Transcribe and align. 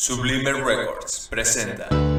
Sublimer 0.00 0.62
Records 0.62 1.26
presenta. 1.28 2.17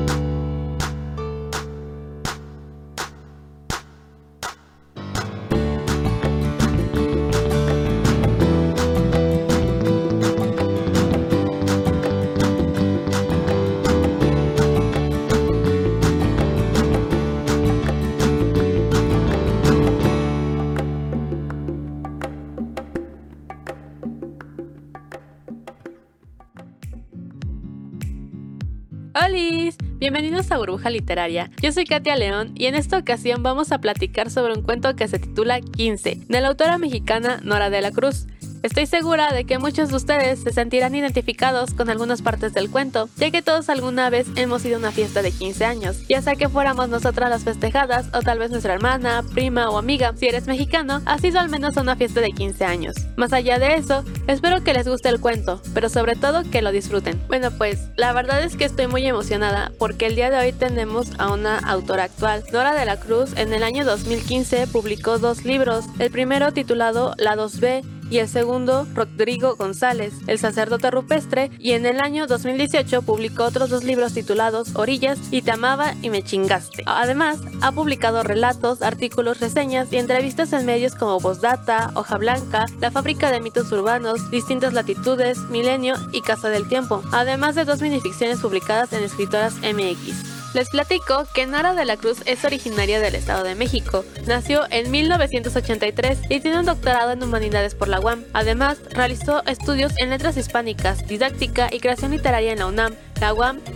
Bienvenidos 30.40 30.56
a 30.56 30.60
Burbuja 30.60 30.90
Literaria. 30.90 31.52
Yo 31.62 31.74
soy 31.74 31.84
Katia 31.84 32.16
León 32.16 32.54
y 32.56 32.68
en 32.68 32.76
esta 32.76 32.98
ocasión 32.98 33.44
vamos 33.44 33.74
a 33.74 33.80
platicar 33.80 34.32
sobre 34.32 34.54
un 34.54 34.62
cuento 34.62 34.96
que 34.96 35.06
se 35.10 35.20
titula 35.20 35.60
15, 35.60 36.18
de 36.30 36.42
la 36.42 36.48
autora 36.48 36.78
mexicana 36.78 37.42
Nora 37.44 37.70
de 37.70 37.82
la 37.82 37.92
Cruz. 37.92 38.26
Estoy 38.62 38.88
segura 38.88 39.32
de 39.32 39.46
que 39.46 39.58
muchos 39.58 39.88
de 39.88 39.96
ustedes 39.96 40.44
se 40.44 40.52
sentirán 40.52 40.94
identificados 40.94 41.74
con 41.74 41.90
algunas 41.90 42.22
partes 42.22 42.54
del 42.54 42.70
cuento, 42.70 43.08
ya 43.16 43.32
que 43.32 43.42
todos 43.42 43.70
alguna 43.70 44.10
vez 44.10 44.28
hemos 44.36 44.66
ido 44.66 44.76
a 44.76 44.80
una 44.80 44.92
fiesta 44.92 45.22
de 45.22 45.32
15 45.32 45.64
años, 45.64 46.06
ya 46.10 46.22
sea 46.22 46.36
que 46.36 46.50
fuéramos 46.50 46.90
nosotras 46.90 47.30
las 47.30 47.46
festejadas 47.46 48.08
o 48.14 48.22
tal 48.22 48.38
vez 48.38 48.52
nuestra 48.52 48.74
hermana, 48.74 49.24
prima 49.34 49.70
o 49.70 49.78
amiga. 49.78 50.14
Si 50.18 50.28
eres 50.28 50.46
mexicano, 50.48 51.02
has 51.06 51.24
ido 51.24 51.40
al 51.40 51.48
menos 51.48 51.78
a 51.78 51.82
una 51.82 51.96
fiesta 51.96 52.20
de 52.20 52.32
15 52.32 52.66
años. 52.66 52.96
Más 53.16 53.32
allá 53.32 53.60
de 53.60 53.76
eso, 53.76 54.04
espero 54.28 54.62
que 54.62 54.74
les 54.74 54.90
guste 54.90 55.08
el 55.08 55.22
cuento, 55.22 55.62
pero 55.74 55.88
sobre 55.88 56.18
todo 56.18 56.44
que 56.44 56.62
lo 56.62 56.74
disfruten. 56.74 57.18
Bueno, 57.30 57.52
pues 57.52 57.88
la 57.96 58.12
verdad 58.12 58.44
es 58.44 58.58
que 58.58 58.66
estoy 58.66 58.88
muy 58.88 59.08
emocionada 59.08 59.72
porque 59.80 60.08
el 60.08 60.16
día 60.16 60.30
de 60.30 60.38
hoy 60.38 60.52
tenemos 60.52 61.08
a 61.18 61.32
una 61.32 61.60
autora 61.60 62.04
actual. 62.04 62.44
Dora 62.52 62.76
de 62.76 62.84
la 62.84 63.00
Cruz 63.00 63.32
en 63.38 63.54
el 63.54 63.64
año 63.64 63.86
2015 63.86 64.68
publicó 64.68 65.18
dos 65.18 65.46
libros, 65.46 65.86
el 65.98 66.12
primero 66.12 66.52
titulado 66.52 67.14
La 67.18 67.38
2B 67.38 67.99
y 68.10 68.20
el 68.20 68.28
segundo 68.28 68.88
Rodrigo 68.94 69.56
González, 69.56 70.14
el 70.28 70.40
sacerdote 70.40 70.92
rupestre, 70.92 71.52
y 71.60 71.74
en 71.74 71.86
el 71.86 72.00
año 72.00 72.28
2018 72.28 73.02
publicó 73.02 73.44
otros 73.44 73.70
dos 73.70 73.84
libros 73.84 74.14
titulados 74.14 74.76
Orillas 74.76 75.20
y 75.32 75.42
Te 75.42 75.52
amaba 75.52 75.94
y 76.02 76.10
me 76.10 76.24
chingaste. 76.24 76.84
Además, 76.86 77.40
ha 77.62 77.72
publicado 77.72 78.24
relatos, 78.24 78.82
artículos, 78.82 79.40
reseñas 79.40 79.92
y 79.92 79.98
entrevistas 79.98 80.54
en 80.54 80.66
medios 80.66 80.96
como 80.96 81.20
Vozdata, 81.20 81.92
Hoja 81.96 82.18
Blanca, 82.18 82.66
La 82.80 82.92
Fábrica 82.92 83.32
de 83.32 83.40
Mitos 83.40 83.72
Urbanos, 83.72 84.30
Distintas 84.32 84.74
Latitudes, 84.74 85.38
Milenio 85.50 85.96
y 86.12 86.22
Casa 86.22 86.50
del 86.50 86.68
Tiempo, 86.68 87.02
además 87.12 87.56
de 87.56 87.66
dos 87.66 87.82
minificciones 87.82 88.40
publicadas 88.40 88.94
en 88.94 89.04
Escritoras 89.04 89.56
MX. 89.58 90.29
Les 90.54 90.70
platico 90.70 91.26
que 91.34 91.46
Nara 91.46 91.76
de 91.76 91.86
la 91.86 91.96
Cruz 91.96 92.24
es 92.26 92.44
originaria 92.44 93.00
del 93.00 93.14
Estado 93.14 93.44
de 93.44 93.54
México. 93.54 94.04
Nació 94.26 94.64
en 94.72 94.90
1983 94.90 96.20
y 96.28 96.40
tiene 96.40 96.60
un 96.60 96.66
doctorado 96.66 97.12
en 97.12 97.22
Humanidades 97.22 97.76
por 97.76 97.88
la 97.88 98.00
UAM. 98.00 98.24
Además, 98.34 98.80
realizó 98.90 99.44
estudios 99.46 99.94
en 99.98 100.10
letras 100.10 100.38
hispánicas, 100.38 101.08
didáctica 101.08 101.70
y 101.72 101.80
creación 101.80 102.12
literaria 102.12 102.52
en 102.52 102.60
la 102.60 102.66
UNAM 102.66 102.96
la 103.20 103.30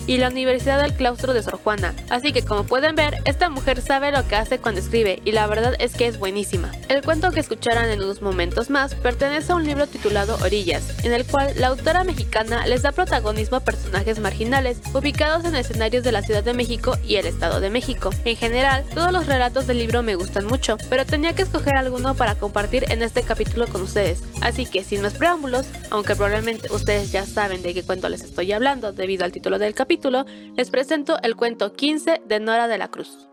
y 0.08 0.18
la 0.18 0.30
Universidad 0.30 0.82
del 0.82 0.94
Claustro 0.94 1.34
de 1.34 1.44
Sor 1.44 1.60
Juana. 1.64 1.94
Así 2.10 2.34
que 2.34 2.44
como 2.44 2.64
pueden 2.64 2.96
ver, 2.96 3.20
esta 3.26 3.50
mujer 3.50 3.82
sabe 3.82 4.12
lo 4.12 4.28
que 4.28 4.36
hace 4.36 4.60
cuando 4.60 4.82
escribe 4.82 5.22
y 5.26 5.32
la 5.32 5.48
verdad 5.48 5.76
es 5.80 5.94
que 5.94 6.08
es 6.08 6.18
buenísima. 6.18 6.72
El 6.90 7.04
cuento 7.04 7.32
que 7.32 7.40
escucharán 7.40 7.90
en 7.90 8.02
unos 8.02 8.22
momentos 8.22 8.70
más 8.70 8.96
pertenece 8.96 9.52
a 9.52 9.56
un 9.56 9.66
libro 9.66 9.88
titulado 9.88 10.38
Orillas, 10.42 11.06
en 11.06 11.14
el 11.14 11.26
cual 11.26 11.54
la 11.58 11.68
autora 11.68 12.04
mexicana 12.04 12.66
les 12.68 12.82
da 12.82 12.92
protagonismo 12.92 13.58
a 13.58 13.60
personajes 13.62 14.20
marginales 14.20 14.80
ubicados 14.94 15.46
en 15.46 15.56
escenarios 15.56 16.04
de 16.04 16.12
la 16.12 16.22
Ciudad 16.22 16.44
de 16.44 16.54
México 16.54 16.98
y 17.06 17.16
el 17.16 17.26
Estado 17.26 17.60
de 17.60 17.70
México. 17.70 18.10
En 18.26 18.36
general, 18.36 18.84
todos 18.94 19.12
los 19.12 19.28
relatos 19.28 19.68
del 19.68 19.78
libro 19.78 20.04
me 20.04 20.16
gustan 20.16 20.46
mucho, 20.46 20.78
pero 20.90 21.06
tenía 21.06 21.34
que 21.34 21.44
escoger 21.44 21.76
alguno 21.76 22.16
para 22.16 22.36
compartir 22.36 22.86
en 22.90 23.04
este 23.04 23.24
capítulo 23.24 23.68
con 23.68 23.82
ustedes. 23.82 24.22
Así 24.44 24.66
que 24.66 24.84
sin 24.84 25.02
más 25.02 25.14
preámbulos, 25.14 25.66
aunque 25.90 26.16
probablemente 26.16 26.72
ustedes 26.72 27.14
ya 27.14 27.26
saben 27.26 27.64
de 27.64 27.74
qué 27.74 27.82
cuento 27.82 28.10
les 28.10 28.24
estoy 28.24 28.52
hablando 28.52 28.92
debido 28.92 29.24
al 29.24 29.32
título 29.32 29.58
del 29.58 29.74
capítulo, 29.74 30.26
les 30.58 30.70
presento 30.70 31.18
el 31.24 31.38
cuento 31.38 31.72
15 31.72 32.22
de 32.28 32.40
Nora 32.42 32.68
de 32.68 32.78
la 32.78 32.90
Cruz. 32.90 33.30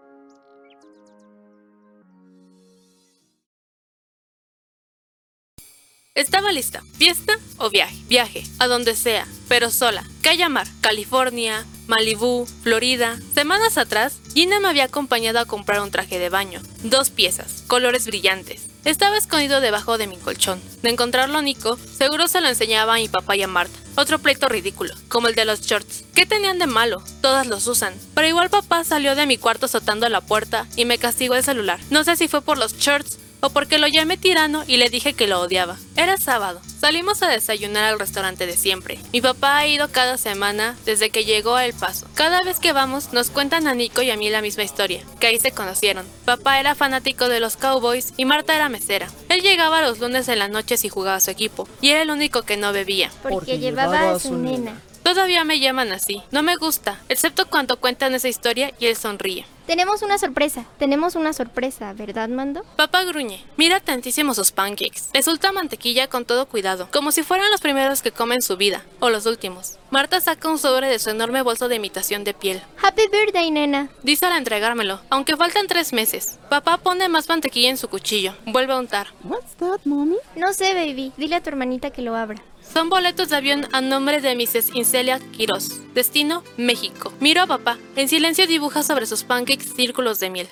Estaba 6.15 6.53
lista. 6.53 6.83
¿Fiesta 6.97 7.33
o 7.59 7.71
viaje? 7.71 7.97
Viaje, 8.09 8.45
a 8.61 8.69
donde 8.69 8.95
sea, 8.95 9.27
pero 9.49 9.71
sola. 9.71 10.05
Cayamar, 10.23 10.69
California, 10.81 11.67
Malibú, 11.89 12.47
Florida. 12.63 13.19
Semanas 13.35 13.79
atrás, 13.79 14.21
Gina 14.33 14.61
me 14.61 14.69
había 14.69 14.85
acompañado 14.85 15.41
a 15.41 15.47
comprar 15.47 15.81
un 15.81 15.91
traje 15.91 16.21
de 16.21 16.29
baño. 16.29 16.61
Dos 16.85 17.11
piezas, 17.11 17.65
colores 17.67 18.07
brillantes. 18.07 18.70
Estaba 18.85 19.19
escondido 19.19 19.61
debajo 19.61 19.99
de 19.99 20.07
mi 20.07 20.17
colchón. 20.17 20.61
De 20.83 20.89
encontrarlo 20.89 21.43
Nico, 21.43 21.77
seguro 21.77 22.29
se 22.29 22.41
lo 22.41 22.49
enseñaba 22.49 22.95
a 22.95 22.99
mi 22.99 23.09
papá 23.09 23.37
y 23.37 23.43
a 23.43 23.47
Marta. 23.47 23.79
Otro 23.97 24.19
pleito 24.19 24.49
ridículo, 24.49 24.95
como 25.09 25.29
el 25.29 25.35
de 25.35 25.45
los 25.45 25.61
shorts. 25.61 26.05
¿Qué 26.15 26.25
tenían 26.25 26.59
de 26.59 26.67
malo? 26.67 27.03
Todas 27.21 27.47
los 27.47 27.67
usan. 27.67 27.95
Pero 28.15 28.27
igual 28.27 28.49
papá 28.49 28.83
salió 28.85 29.15
de 29.15 29.27
mi 29.27 29.37
cuarto 29.37 29.67
azotando 29.67 30.09
la 30.09 30.23
puerta 30.23 30.67
y 30.77 30.87
me 30.87 30.97
castigó 30.97 31.35
el 31.35 31.45
celular. 31.45 31.79
No 31.91 32.05
sé 32.05 32.17
si 32.17 32.27
fue 32.27 32.41
por 32.41 32.57
los 32.57 32.75
shorts 32.79 33.19
o 33.41 33.51
porque 33.51 33.79
lo 33.79 33.87
llamé 33.87 34.17
tirano 34.17 34.65
y 34.67 34.77
le 34.77 34.91
dije 34.91 35.15
que 35.15 35.27
lo 35.27 35.41
odiaba. 35.41 35.77
Era 35.97 36.17
sábado. 36.17 36.61
Salimos 36.81 37.23
a 37.23 37.29
desayunar 37.29 37.85
al 37.85 37.99
restaurante 37.99 38.47
de 38.47 38.57
siempre. 38.57 38.99
Mi 39.13 39.21
papá 39.21 39.59
ha 39.59 39.67
ido 39.67 39.89
cada 39.89 40.17
semana 40.17 40.77
desde 40.87 41.11
que 41.11 41.25
llegó 41.25 41.57
a 41.57 41.67
El 41.67 41.75
Paso. 41.75 42.07
Cada 42.15 42.41
vez 42.43 42.59
que 42.59 42.73
vamos 42.73 43.13
nos 43.13 43.31
cuentan 43.31 43.67
a 43.67 43.75
Nico 43.75 44.03
y 44.03 44.11
a 44.11 44.17
mí 44.17 44.31
la 44.31 44.43
misma 44.43 44.63
historia, 44.63 45.05
que 45.19 45.27
ahí 45.27 45.39
se 45.39 45.53
conocieron. 45.53 46.07
Papá 46.25 46.59
era 46.59 46.75
fanático 46.75 47.29
de 47.29 47.41
los 47.41 47.57
Cowboys 47.57 48.13
y 48.17 48.25
Marta 48.25 48.55
era 48.55 48.69
mesera. 48.69 49.09
Él 49.29 49.43
llegaba 49.43 49.83
los 49.83 49.99
lunes 49.99 50.29
en 50.29 50.39
las 50.39 50.51
noches 50.51 50.85
y 50.85 50.89
jugaba 50.89 51.17
a 51.17 51.21
su 51.21 51.31
equipo, 51.31 51.69
y 51.81 51.91
era 51.91 52.03
el 52.03 52.11
único 52.11 52.43
que 52.43 52.57
no 52.57 52.73
bebía. 52.73 53.11
Porque, 53.23 53.59
llevaba 53.59 54.11
a 54.11 54.19
su 54.19 54.37
nena. 54.37 54.81
Todavía 55.03 55.45
me 55.45 55.59
llaman 55.61 55.93
así. 55.93 56.23
No 56.31 56.43
me 56.43 56.57
gusta, 56.57 57.01
excepto 57.09 57.47
cuando 57.49 57.79
cuentan 57.79 58.15
esa 58.15 58.29
historia 58.29 58.73
y 58.79 58.87
él 58.87 58.97
sonríe. 58.97 59.47
Tenemos 59.67 60.03
una 60.03 60.19
sorpresa, 60.19 60.65
tenemos 60.81 61.15
una 61.15 61.33
sorpresa, 61.33 61.93
¿verdad, 61.93 62.29
Mando? 62.29 62.65
Papá 62.75 63.05
gruñe, 63.05 63.45
mira 63.57 63.79
tantísimo 63.79 64.35
sus 64.35 64.51
pancakes. 64.51 65.11
Resulta 65.15 65.53
mantequilla 65.53 66.09
con 66.09 66.25
todo 66.25 66.47
cuidado, 66.47 66.89
como 66.91 67.13
si 67.13 67.23
fueran 67.23 67.51
los 67.53 67.61
primeros 67.61 68.03
que 68.03 68.11
comen 68.11 68.43
su 68.43 68.57
vida, 68.57 68.85
o 68.99 69.11
los 69.11 69.27
últimos. 69.27 69.79
Marta 69.91 70.21
saca 70.21 70.49
un 70.49 70.59
sobre 70.59 70.89
de 70.89 70.99
su 70.99 71.11
enorme 71.11 71.43
bolso 71.43 71.69
de 71.69 71.77
imitación 71.77 72.25
de 72.25 72.35
piel. 72.35 72.61
Happy 72.83 73.03
birthday, 73.13 73.51
nena. 73.53 73.91
Dice 74.03 74.27
al 74.27 74.37
entregármelo, 74.37 75.01
aunque 75.09 75.37
faltan 75.37 75.69
tres 75.69 75.93
meses. 75.93 76.39
Papá 76.49 76.79
pone 76.79 77.09
más 77.09 77.29
mantequilla 77.29 77.71
en 77.71 77.77
su 77.77 77.89
cuchillo, 77.89 78.35
vuelve 78.47 78.73
a 78.73 78.79
untar. 78.79 79.09
What's 79.23 79.55
that, 79.59 79.83
mommy? 79.85 80.17
No 80.35 80.53
sé, 80.53 80.75
baby. 80.75 81.13
Dile 81.17 81.37
a 81.37 81.43
tu 81.43 81.49
hermanita 81.51 81.91
que 81.91 82.03
lo 82.03 82.17
abra. 82.17 82.43
Son 82.73 82.89
boletos 82.89 83.31
de 83.31 83.37
avión 83.37 83.67
a 83.73 83.81
nombre 83.81 84.21
de 84.21 84.35
Mrs. 84.37 84.75
Incelia 84.75 85.19
Quiroz. 85.33 85.81
Destino, 85.93 86.45
México. 86.57 87.13
Miro 87.19 87.43
a 87.43 87.47
papá. 87.47 87.79
En 87.97 88.09
silencio 88.09 88.47
dibuja 88.47 88.85
sobre 88.85 89.07
sus 89.07 89.25
pancakes 89.25 89.75
círculos 89.75 90.21
de 90.21 90.31
miel. 90.31 90.49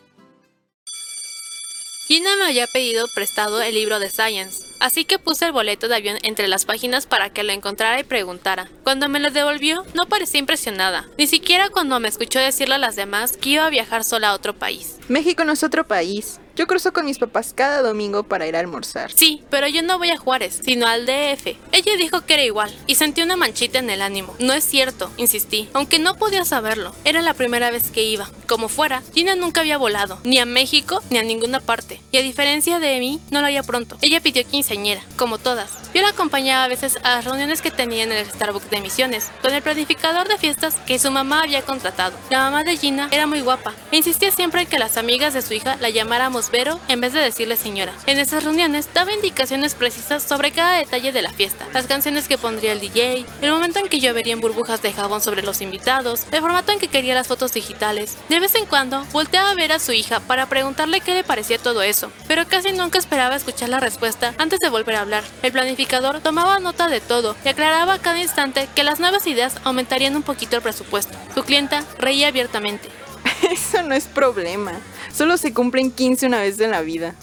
Gina 2.08 2.30
me 2.36 2.46
había 2.46 2.66
pedido 2.66 3.06
prestado 3.14 3.60
el 3.60 3.74
libro 3.74 4.00
de 4.00 4.08
Science, 4.08 4.64
así 4.80 5.04
que 5.04 5.18
puse 5.18 5.44
el 5.44 5.52
boleto 5.52 5.86
de 5.88 5.96
avión 5.96 6.16
entre 6.22 6.48
las 6.48 6.64
páginas 6.64 7.06
para 7.06 7.30
que 7.30 7.42
lo 7.42 7.52
encontrara 7.52 8.00
y 8.00 8.04
preguntara. 8.04 8.68
Cuando 8.82 9.10
me 9.10 9.20
lo 9.20 9.30
devolvió, 9.30 9.84
no 9.92 10.06
parecía 10.06 10.40
impresionada, 10.40 11.06
ni 11.18 11.26
siquiera 11.26 11.68
cuando 11.68 12.00
me 12.00 12.08
escuchó 12.08 12.38
decirle 12.38 12.76
a 12.76 12.78
las 12.78 12.96
demás 12.96 13.36
que 13.36 13.50
iba 13.50 13.66
a 13.66 13.70
viajar 13.70 14.04
sola 14.04 14.30
a 14.30 14.34
otro 14.34 14.54
país. 14.54 14.96
México 15.08 15.44
no 15.44 15.52
es 15.52 15.62
otro 15.62 15.86
país. 15.86 16.40
Yo 16.58 16.66
cruzo 16.66 16.92
con 16.92 17.04
mis 17.06 17.20
papás 17.20 17.52
cada 17.54 17.82
domingo 17.82 18.24
para 18.24 18.48
ir 18.48 18.56
a 18.56 18.58
almorzar. 18.58 19.12
Sí, 19.12 19.44
pero 19.48 19.69
yo 19.69 19.80
no 19.82 19.96
voy 19.96 20.10
a 20.10 20.16
Juárez, 20.16 20.60
sino 20.64 20.88
al 20.88 21.06
DF. 21.06 21.56
Ella 21.70 21.96
dijo 21.96 22.22
que 22.22 22.34
era 22.34 22.42
igual 22.42 22.76
y 22.88 22.96
sentí 22.96 23.22
una 23.22 23.36
manchita 23.36 23.78
en 23.78 23.91
el 23.91 24.02
ánimo. 24.02 24.34
No 24.41 24.52
es 24.54 24.64
cierto, 24.64 25.08
insistí, 25.19 25.69
aunque 25.72 26.00
no 26.00 26.16
podía 26.16 26.44
saberlo. 26.44 26.96
Era 27.05 27.22
la 27.22 27.34
primera 27.34 27.70
vez 27.70 27.93
que 27.93 28.02
iba. 28.02 28.28
Como 28.49 28.69
fuera, 28.69 29.05
Gina 29.14 29.37
nunca 29.37 29.60
había 29.60 29.78
volado, 29.78 30.19
ni 30.25 30.40
a 30.40 30.46
México 30.46 31.00
ni 31.10 31.19
a 31.19 31.22
ninguna 31.22 31.60
parte. 31.60 32.00
Y 32.10 32.16
a 32.16 32.22
diferencia 32.22 32.81
de 32.81 32.99
mí, 32.99 33.20
no 33.31 33.38
lo 33.38 33.46
haría 33.46 33.62
pronto. 33.62 33.96
Ella 34.00 34.20
pidió 34.20 34.44
quinceañera, 34.44 35.05
como 35.16 35.38
todas. 35.38 35.70
Yo 35.98 36.04
la 36.04 36.10
acompañaba 36.10 36.62
a 36.62 36.68
veces 36.68 36.96
a 37.02 37.16
las 37.16 37.24
reuniones 37.24 37.60
que 37.60 37.72
tenía 37.72 38.04
en 38.04 38.12
el 38.12 38.24
Starbucks 38.24 38.70
de 38.70 38.80
Misiones, 38.80 39.32
con 39.42 39.52
el 39.52 39.62
planificador 39.62 40.28
de 40.28 40.38
fiestas 40.38 40.76
que 40.86 40.96
su 41.00 41.10
mamá 41.10 41.42
había 41.42 41.62
contratado. 41.62 42.16
La 42.30 42.38
mamá 42.38 42.62
de 42.62 42.76
Gina 42.76 43.08
era 43.10 43.26
muy 43.26 43.40
guapa 43.40 43.74
e 43.90 43.96
insistía 43.96 44.30
siempre 44.30 44.60
en 44.60 44.68
que 44.68 44.78
las 44.78 44.96
amigas 44.96 45.34
de 45.34 45.42
su 45.42 45.54
hija 45.54 45.76
la 45.80 45.90
llamáramos 45.90 46.52
Vero 46.52 46.78
en 46.86 47.00
vez 47.00 47.14
de 47.14 47.18
decirle 47.18 47.56
señora. 47.56 47.92
En 48.06 48.20
esas 48.20 48.44
reuniones 48.44 48.88
daba 48.94 49.12
indicaciones 49.12 49.74
precisas 49.74 50.22
sobre 50.22 50.52
cada 50.52 50.78
detalle 50.78 51.10
de 51.10 51.20
la 51.20 51.32
fiesta, 51.32 51.66
las 51.74 51.88
canciones 51.88 52.28
que 52.28 52.38
pondría 52.38 52.74
el 52.74 52.80
DJ, 52.80 53.26
el 53.42 53.50
momento 53.50 53.80
en 53.80 53.88
que 53.88 53.98
lloverían 53.98 54.40
burbujas 54.40 54.80
de 54.80 54.92
jabón 54.92 55.20
sobre 55.20 55.42
los 55.42 55.60
invitados, 55.62 56.26
el 56.30 56.42
formato 56.42 56.70
en 56.70 56.78
que 56.78 56.86
quería 56.86 57.16
las 57.16 57.26
fotos 57.26 57.54
digitales. 57.54 58.16
De 58.28 58.38
vez 58.38 58.54
en 58.54 58.66
cuando 58.66 59.04
volteaba 59.06 59.50
a 59.50 59.54
ver 59.56 59.72
a 59.72 59.80
su 59.80 59.90
hija 59.90 60.20
para 60.20 60.46
preguntarle 60.46 61.00
qué 61.00 61.14
le 61.14 61.24
parecía 61.24 61.58
todo 61.58 61.82
eso, 61.82 62.12
pero 62.28 62.46
casi 62.46 62.70
nunca 62.70 63.00
esperaba 63.00 63.34
escuchar 63.34 63.68
la 63.68 63.80
respuesta 63.80 64.32
antes 64.38 64.60
de 64.60 64.68
volver 64.68 64.94
a 64.94 65.00
hablar. 65.00 65.24
El 65.42 65.50
planificador 65.50 65.88
tomaba 66.23 66.58
nota 66.61 66.88
de 66.88 67.00
todo 67.00 67.35
y 67.44 67.49
aclaraba 67.49 67.94
a 67.94 67.99
cada 67.99 68.20
instante 68.20 68.69
que 68.75 68.82
las 68.82 69.00
nuevas 69.00 69.26
ideas 69.26 69.56
aumentarían 69.64 70.17
un 70.17 70.23
poquito 70.23 70.56
el 70.56 70.62
presupuesto. 70.62 71.17
Su 71.35 71.43
clienta 71.44 71.85
reía 71.99 72.29
abiertamente. 72.29 72.88
Eso 73.50 73.82
no 73.82 73.94
es 73.94 74.06
problema. 74.06 74.73
Solo 75.12 75.37
se 75.37 75.52
cumplen 75.52 75.90
15 75.90 76.26
una 76.26 76.40
vez 76.40 76.61
en 76.61 76.70
la 76.70 76.82
vida. 76.82 77.14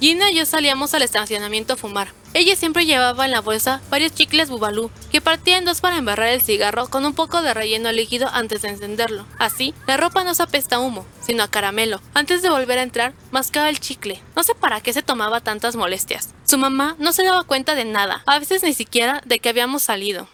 Gina 0.00 0.30
y 0.30 0.36
yo 0.36 0.46
salíamos 0.46 0.94
al 0.94 1.02
estacionamiento 1.02 1.74
a 1.74 1.76
fumar. 1.76 2.08
Ella 2.36 2.54
siempre 2.54 2.84
llevaba 2.84 3.24
en 3.24 3.30
la 3.30 3.40
bolsa 3.40 3.80
varios 3.88 4.12
chicles 4.12 4.50
bubalú, 4.50 4.90
que 5.10 5.22
partía 5.22 5.56
en 5.56 5.64
dos 5.64 5.80
para 5.80 5.96
embarrar 5.96 6.28
el 6.28 6.42
cigarro 6.42 6.86
con 6.88 7.06
un 7.06 7.14
poco 7.14 7.40
de 7.40 7.54
relleno 7.54 7.90
líquido 7.92 8.28
antes 8.30 8.60
de 8.60 8.68
encenderlo. 8.68 9.24
Así, 9.38 9.72
la 9.86 9.96
ropa 9.96 10.22
no 10.22 10.34
se 10.34 10.42
apesta 10.42 10.76
a 10.76 10.80
humo, 10.80 11.06
sino 11.22 11.42
a 11.42 11.48
caramelo. 11.48 12.02
Antes 12.12 12.42
de 12.42 12.50
volver 12.50 12.78
a 12.78 12.82
entrar, 12.82 13.14
mascaba 13.30 13.70
el 13.70 13.80
chicle. 13.80 14.20
No 14.36 14.42
sé 14.42 14.54
para 14.54 14.82
qué 14.82 14.92
se 14.92 15.00
tomaba 15.02 15.40
tantas 15.40 15.76
molestias. 15.76 16.34
Su 16.44 16.58
mamá 16.58 16.94
no 16.98 17.14
se 17.14 17.24
daba 17.24 17.42
cuenta 17.44 17.74
de 17.74 17.86
nada, 17.86 18.22
a 18.26 18.38
veces 18.38 18.62
ni 18.62 18.74
siquiera 18.74 19.22
de 19.24 19.38
que 19.38 19.48
habíamos 19.48 19.82
salido. 19.82 20.28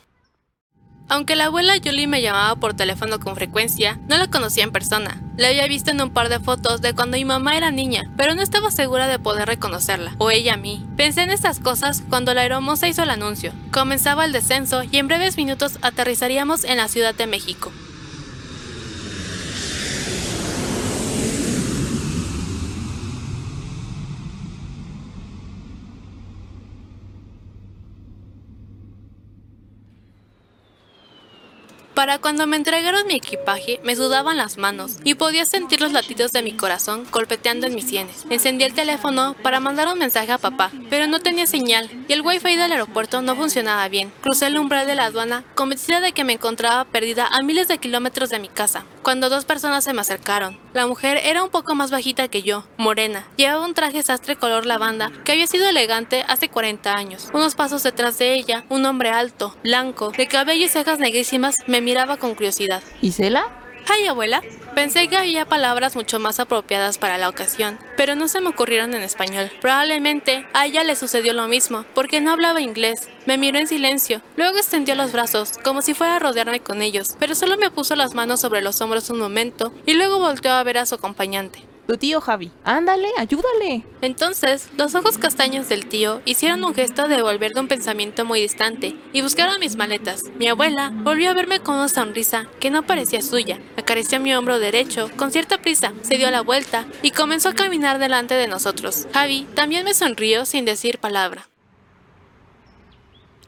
Aunque 1.08 1.36
la 1.36 1.46
abuela 1.46 1.74
Julie 1.82 2.06
me 2.06 2.22
llamaba 2.22 2.56
por 2.56 2.74
teléfono 2.74 3.20
con 3.20 3.34
frecuencia, 3.34 3.98
no 4.08 4.16
la 4.16 4.28
conocía 4.28 4.64
en 4.64 4.72
persona. 4.72 5.20
La 5.36 5.48
había 5.48 5.66
visto 5.66 5.90
en 5.90 6.00
un 6.00 6.10
par 6.10 6.28
de 6.28 6.40
fotos 6.40 6.80
de 6.80 6.94
cuando 6.94 7.16
mi 7.16 7.24
mamá 7.24 7.56
era 7.56 7.70
niña, 7.70 8.10
pero 8.16 8.34
no 8.34 8.42
estaba 8.42 8.70
segura 8.70 9.08
de 9.08 9.18
poder 9.18 9.46
reconocerla, 9.46 10.14
o 10.18 10.30
ella 10.30 10.54
a 10.54 10.58
mí. 10.58 10.86
Pensé 10.96 11.22
en 11.22 11.30
estas 11.30 11.58
cosas 11.60 12.02
cuando 12.08 12.34
la 12.34 12.42
aeromoza 12.42 12.88
hizo 12.88 13.02
el 13.02 13.10
anuncio. 13.10 13.52
Comenzaba 13.72 14.24
el 14.24 14.32
descenso 14.32 14.82
y 14.84 14.96
en 14.98 15.08
breves 15.08 15.36
minutos 15.36 15.78
aterrizaríamos 15.82 16.64
en 16.64 16.78
la 16.78 16.88
Ciudad 16.88 17.14
de 17.14 17.26
México. 17.26 17.72
Para 32.02 32.18
cuando 32.18 32.48
me 32.48 32.56
entregaron 32.56 33.06
mi 33.06 33.14
equipaje, 33.14 33.78
me 33.84 33.94
sudaban 33.94 34.36
las 34.36 34.58
manos 34.58 34.96
y 35.04 35.14
podía 35.14 35.44
sentir 35.44 35.80
los 35.80 35.92
latidos 35.92 36.32
de 36.32 36.42
mi 36.42 36.50
corazón 36.50 37.06
golpeteando 37.12 37.68
en 37.68 37.76
mis 37.76 37.86
sienes. 37.86 38.24
Encendí 38.28 38.64
el 38.64 38.74
teléfono 38.74 39.36
para 39.40 39.60
mandar 39.60 39.86
un 39.86 40.00
mensaje 40.00 40.32
a 40.32 40.38
papá, 40.38 40.72
pero 40.90 41.06
no 41.06 41.20
tenía 41.20 41.46
señal 41.46 41.88
y 42.08 42.12
el 42.12 42.22
wifi 42.22 42.56
del 42.56 42.72
aeropuerto 42.72 43.22
no 43.22 43.36
funcionaba 43.36 43.86
bien. 43.86 44.12
Crucé 44.20 44.48
el 44.48 44.58
umbral 44.58 44.84
de 44.84 44.96
la 44.96 45.04
aduana 45.04 45.44
convencida 45.54 46.00
de 46.00 46.10
que 46.10 46.24
me 46.24 46.32
encontraba 46.32 46.86
perdida 46.86 47.28
a 47.28 47.40
miles 47.42 47.68
de 47.68 47.78
kilómetros 47.78 48.30
de 48.30 48.40
mi 48.40 48.48
casa, 48.48 48.84
cuando 49.04 49.28
dos 49.28 49.44
personas 49.44 49.84
se 49.84 49.92
me 49.92 50.00
acercaron. 50.00 50.58
La 50.72 50.88
mujer 50.88 51.20
era 51.22 51.44
un 51.44 51.50
poco 51.50 51.76
más 51.76 51.92
bajita 51.92 52.26
que 52.26 52.42
yo, 52.42 52.64
morena, 52.78 53.28
llevaba 53.36 53.64
un 53.64 53.74
traje 53.74 54.02
sastre 54.02 54.34
color 54.34 54.66
lavanda 54.66 55.12
que 55.24 55.30
había 55.30 55.46
sido 55.46 55.68
elegante 55.68 56.24
hace 56.26 56.48
40 56.48 56.96
años. 56.96 57.28
Unos 57.32 57.54
pasos 57.54 57.84
detrás 57.84 58.18
de 58.18 58.34
ella, 58.34 58.64
un 58.70 58.86
hombre 58.86 59.10
alto, 59.10 59.54
blanco, 59.62 60.10
de 60.10 60.26
cabello 60.26 60.64
y 60.64 60.68
cejas 60.68 60.98
negrísimas, 60.98 61.58
me 61.68 61.80
miraba 61.80 61.91
con 62.18 62.34
curiosidad. 62.34 62.82
¿Isela? 63.00 63.46
¡Ay, 63.88 64.06
abuela! 64.06 64.42
Pensé 64.74 65.08
que 65.08 65.16
había 65.16 65.44
palabras 65.44 65.96
mucho 65.96 66.18
más 66.18 66.40
apropiadas 66.40 66.96
para 66.96 67.18
la 67.18 67.28
ocasión, 67.28 67.78
pero 67.96 68.14
no 68.14 68.28
se 68.28 68.40
me 68.40 68.48
ocurrieron 68.48 68.94
en 68.94 69.02
español. 69.02 69.50
Probablemente 69.60 70.46
a 70.54 70.66
ella 70.66 70.84
le 70.84 70.96
sucedió 70.96 71.32
lo 71.34 71.48
mismo, 71.48 71.84
porque 71.94 72.20
no 72.20 72.30
hablaba 72.30 72.62
inglés. 72.62 73.08
Me 73.26 73.36
miró 73.36 73.58
en 73.58 73.66
silencio, 73.66 74.22
luego 74.36 74.56
extendió 74.56 74.94
los 74.94 75.12
brazos, 75.12 75.58
como 75.62 75.82
si 75.82 75.94
fuera 75.94 76.16
a 76.16 76.18
rodearme 76.20 76.60
con 76.60 76.80
ellos, 76.80 77.16
pero 77.18 77.34
solo 77.34 77.56
me 77.58 77.70
puso 77.70 77.94
las 77.94 78.14
manos 78.14 78.40
sobre 78.40 78.62
los 78.62 78.80
hombros 78.80 79.10
un 79.10 79.18
momento 79.18 79.74
y 79.84 79.94
luego 79.94 80.18
volteó 80.18 80.52
a 80.52 80.62
ver 80.62 80.78
a 80.78 80.86
su 80.86 80.94
acompañante. 80.94 81.71
Tu 81.86 81.96
tío 81.96 82.20
Javi. 82.20 82.50
Ándale, 82.64 83.08
ayúdale. 83.18 83.84
Entonces, 84.00 84.68
los 84.76 84.94
ojos 84.94 85.18
castaños 85.18 85.68
del 85.68 85.86
tío 85.86 86.22
hicieron 86.24 86.64
un 86.64 86.74
gesto 86.74 87.08
de 87.08 87.22
volver 87.22 87.52
de 87.52 87.60
un 87.60 87.68
pensamiento 87.68 88.24
muy 88.24 88.40
distante 88.40 88.96
y 89.12 89.22
buscaron 89.22 89.60
mis 89.60 89.76
maletas. 89.76 90.22
Mi 90.38 90.48
abuela 90.48 90.90
volvió 90.92 91.30
a 91.30 91.34
verme 91.34 91.60
con 91.60 91.74
una 91.74 91.88
sonrisa 91.88 92.46
que 92.60 92.70
no 92.70 92.84
parecía 92.84 93.22
suya. 93.22 93.60
Acarició 93.76 94.20
mi 94.20 94.34
hombro 94.34 94.58
derecho 94.58 95.10
con 95.16 95.32
cierta 95.32 95.58
prisa, 95.58 95.92
se 96.02 96.16
dio 96.16 96.30
la 96.30 96.42
vuelta 96.42 96.86
y 97.02 97.10
comenzó 97.10 97.50
a 97.50 97.54
caminar 97.54 97.98
delante 97.98 98.34
de 98.34 98.48
nosotros. 98.48 99.06
Javi 99.12 99.46
también 99.54 99.84
me 99.84 99.94
sonrió 99.94 100.46
sin 100.46 100.64
decir 100.64 100.98
palabra. 100.98 101.51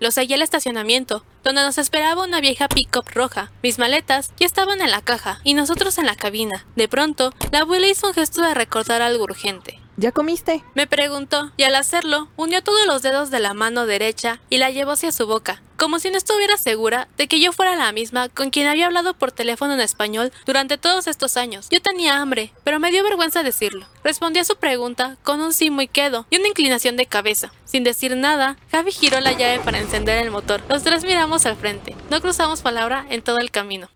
Los 0.00 0.14
seguí 0.14 0.34
al 0.34 0.42
estacionamiento, 0.42 1.24
donde 1.42 1.62
nos 1.62 1.78
esperaba 1.78 2.24
una 2.24 2.40
vieja 2.40 2.68
pick-up 2.68 3.04
roja. 3.14 3.52
Mis 3.62 3.78
maletas 3.78 4.32
ya 4.38 4.46
estaban 4.46 4.80
en 4.80 4.90
la 4.90 5.02
caja 5.02 5.40
y 5.44 5.54
nosotros 5.54 5.98
en 5.98 6.06
la 6.06 6.16
cabina. 6.16 6.66
De 6.76 6.88
pronto, 6.88 7.32
la 7.52 7.60
abuela 7.60 7.86
hizo 7.86 8.08
un 8.08 8.14
gesto 8.14 8.42
de 8.42 8.54
recordar 8.54 9.02
algo 9.02 9.24
urgente. 9.24 9.83
¿Ya 9.96 10.10
comiste? 10.10 10.64
Me 10.74 10.88
preguntó, 10.88 11.52
y 11.56 11.62
al 11.62 11.76
hacerlo, 11.76 12.28
unió 12.36 12.64
todos 12.64 12.84
los 12.86 13.02
dedos 13.02 13.30
de 13.30 13.38
la 13.38 13.54
mano 13.54 13.86
derecha 13.86 14.40
y 14.50 14.58
la 14.58 14.70
llevó 14.70 14.92
hacia 14.92 15.12
su 15.12 15.28
boca, 15.28 15.62
como 15.76 16.00
si 16.00 16.10
no 16.10 16.16
estuviera 16.16 16.56
segura 16.56 17.06
de 17.16 17.28
que 17.28 17.38
yo 17.38 17.52
fuera 17.52 17.76
la 17.76 17.92
misma 17.92 18.28
con 18.28 18.50
quien 18.50 18.66
había 18.66 18.86
hablado 18.86 19.14
por 19.14 19.30
teléfono 19.30 19.74
en 19.74 19.80
español 19.80 20.32
durante 20.46 20.78
todos 20.78 21.06
estos 21.06 21.36
años. 21.36 21.68
Yo 21.70 21.80
tenía 21.80 22.20
hambre, 22.20 22.52
pero 22.64 22.80
me 22.80 22.90
dio 22.90 23.04
vergüenza 23.04 23.44
decirlo. 23.44 23.86
Respondí 24.02 24.40
a 24.40 24.44
su 24.44 24.56
pregunta 24.56 25.16
con 25.22 25.40
un 25.40 25.52
sí 25.52 25.70
muy 25.70 25.86
quedo 25.86 26.26
y 26.28 26.38
una 26.38 26.48
inclinación 26.48 26.96
de 26.96 27.06
cabeza. 27.06 27.52
Sin 27.64 27.84
decir 27.84 28.16
nada, 28.16 28.56
Javi 28.72 28.90
giró 28.90 29.20
la 29.20 29.32
llave 29.32 29.60
para 29.60 29.78
encender 29.78 30.18
el 30.18 30.32
motor. 30.32 30.60
Los 30.68 30.82
tres 30.82 31.04
miramos 31.04 31.46
al 31.46 31.56
frente. 31.56 31.94
No 32.10 32.20
cruzamos 32.20 32.62
palabra 32.62 33.06
en 33.10 33.22
todo 33.22 33.38
el 33.38 33.52
camino. 33.52 33.88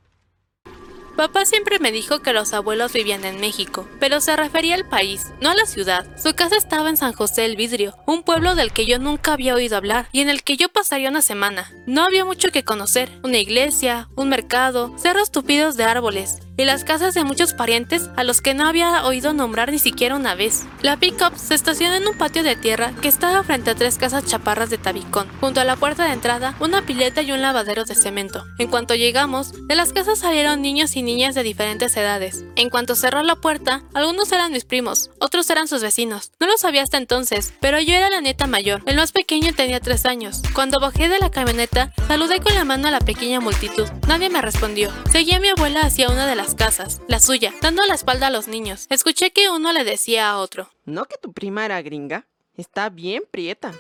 Papá 1.19 1.45
siempre 1.45 1.81
me 1.81 1.91
dijo 1.91 2.21
que 2.21 2.33
los 2.33 2.53
abuelos 2.53 2.93
vivían 2.93 3.25
en 3.25 3.41
México, 3.41 3.89
pero 3.99 4.21
se 4.21 4.37
refería 4.37 4.77
al 4.77 4.89
país, 4.89 5.27
no 5.41 5.51
a 5.51 5.55
la 5.57 5.67
ciudad. 5.67 6.07
Su 6.17 6.33
casa 6.37 6.57
estaba 6.57 6.91
en 6.91 6.97
San 6.97 7.13
José 7.13 7.43
del 7.43 7.57
Vidrio, 7.57 7.97
un 8.07 8.23
pueblo 8.23 8.55
del 8.55 8.71
que 8.71 8.87
yo 8.87 9.01
nunca 9.01 9.33
había 9.33 9.57
oído 9.57 9.77
hablar 9.77 10.09
y 10.13 10.21
en 10.21 10.29
el 10.29 10.45
que 10.45 10.57
yo 10.57 10.69
pasaría 10.69 11.11
una 11.11 11.21
semana. 11.21 11.73
No 11.87 12.05
había 12.05 12.25
mucho 12.25 12.53
que 12.53 12.63
conocer, 12.63 13.11
una 13.25 13.39
iglesia, 13.39 14.09
un 14.15 14.29
mercado, 14.29 14.95
cerros 14.97 15.33
tupidos 15.33 15.77
de 15.77 15.83
árboles, 15.83 16.39
y 16.59 16.65
las 16.65 16.83
casas 16.85 17.15
de 17.15 17.23
muchos 17.23 17.55
parientes 17.55 18.11
a 18.17 18.25
los 18.25 18.41
que 18.41 18.53
no 18.53 18.67
había 18.67 19.05
oído 19.07 19.33
nombrar 19.33 19.71
ni 19.71 19.79
siquiera 19.79 20.17
una 20.17 20.35
vez. 20.35 20.67
La 20.83 20.97
pick-up 20.97 21.37
se 21.37 21.55
estaciona 21.55 21.97
en 21.97 22.07
un 22.07 22.19
patio 22.19 22.43
de 22.43 22.57
tierra 22.57 22.93
que 23.01 23.07
estaba 23.07 23.45
frente 23.45 23.71
a 23.71 23.75
tres 23.77 23.97
casas 23.97 24.27
chaparras 24.27 24.69
de 24.69 24.77
tabicón. 24.77 25.29
Junto 25.41 25.61
a 25.61 25.65
la 25.65 25.77
puerta 25.77 26.05
de 26.05 26.13
entrada, 26.13 26.57
una 26.59 26.85
pileta 26.85 27.23
y 27.23 27.31
un 27.31 27.43
lavadero 27.43 27.85
de 27.85 27.95
cemento. 27.95 28.45
En 28.59 28.69
cuanto 28.69 28.97
llegamos, 28.97 29.53
de 29.69 29.77
las 29.77 29.93
casas 29.93 30.19
salieron 30.19 30.61
niños 30.61 30.97
y 30.97 31.03
niñas 31.09 31.35
de 31.35 31.43
diferentes 31.43 31.97
edades. 31.97 32.45
En 32.55 32.69
cuanto 32.69 32.95
cerró 32.95 33.23
la 33.23 33.37
puerta, 33.37 33.83
algunos 33.95 34.31
eran 34.31 34.53
mis 34.53 34.67
primos, 34.67 35.11
otros 35.21 35.49
eran 35.49 35.67
sus 35.67 35.81
vecinos. 35.81 36.33
No 36.39 36.47
lo 36.47 36.59
sabía 36.59 36.83
hasta 36.83 36.99
entonces, 36.99 37.55
pero 37.61 37.81
yo 37.81 37.95
era 37.95 38.11
la 38.11 38.21
nieta 38.21 38.47
mayor. 38.47 38.83
El 38.85 38.97
más 38.97 39.13
pequeño 39.13 39.55
tenía 39.55 39.81
tres 39.81 40.05
años. 40.05 40.43
Cuando 40.53 40.81
bajé 40.81 41.09
de 41.09 41.19
la 41.19 41.31
camioneta, 41.31 41.95
saludé 42.09 42.41
con 42.41 42.55
la 42.55 42.67
mano 42.67 42.89
a 42.89 42.91
la 42.91 43.01
pequeña 43.01 43.41
multitud. 43.41 43.89
Nadie 44.07 44.29
me 44.29 44.43
respondió. 44.43 44.93
Seguí 45.11 45.33
a 45.33 45.41
mi 45.41 45.49
abuela 45.49 45.81
hacia 45.81 46.11
una 46.11 46.27
de 46.27 46.37
las 46.37 46.55
casas, 46.55 47.01
la 47.09 47.21
suya, 47.21 47.55
dando 47.63 47.87
la 47.87 47.95
espalda 47.95 48.27
a 48.27 48.31
los 48.31 48.47
niños. 48.47 48.87
Escuché 48.91 49.31
que 49.31 49.49
uno 49.49 49.73
le 49.73 49.85
decía 49.85 50.29
a 50.29 50.39
otro. 50.39 50.71
¿No 50.85 51.07
que 51.07 51.17
tu 51.17 51.33
prima 51.33 51.65
era 51.65 51.81
gringa? 51.81 52.27
Está 52.55 52.91
bien 52.91 53.23
prieta. 53.31 53.73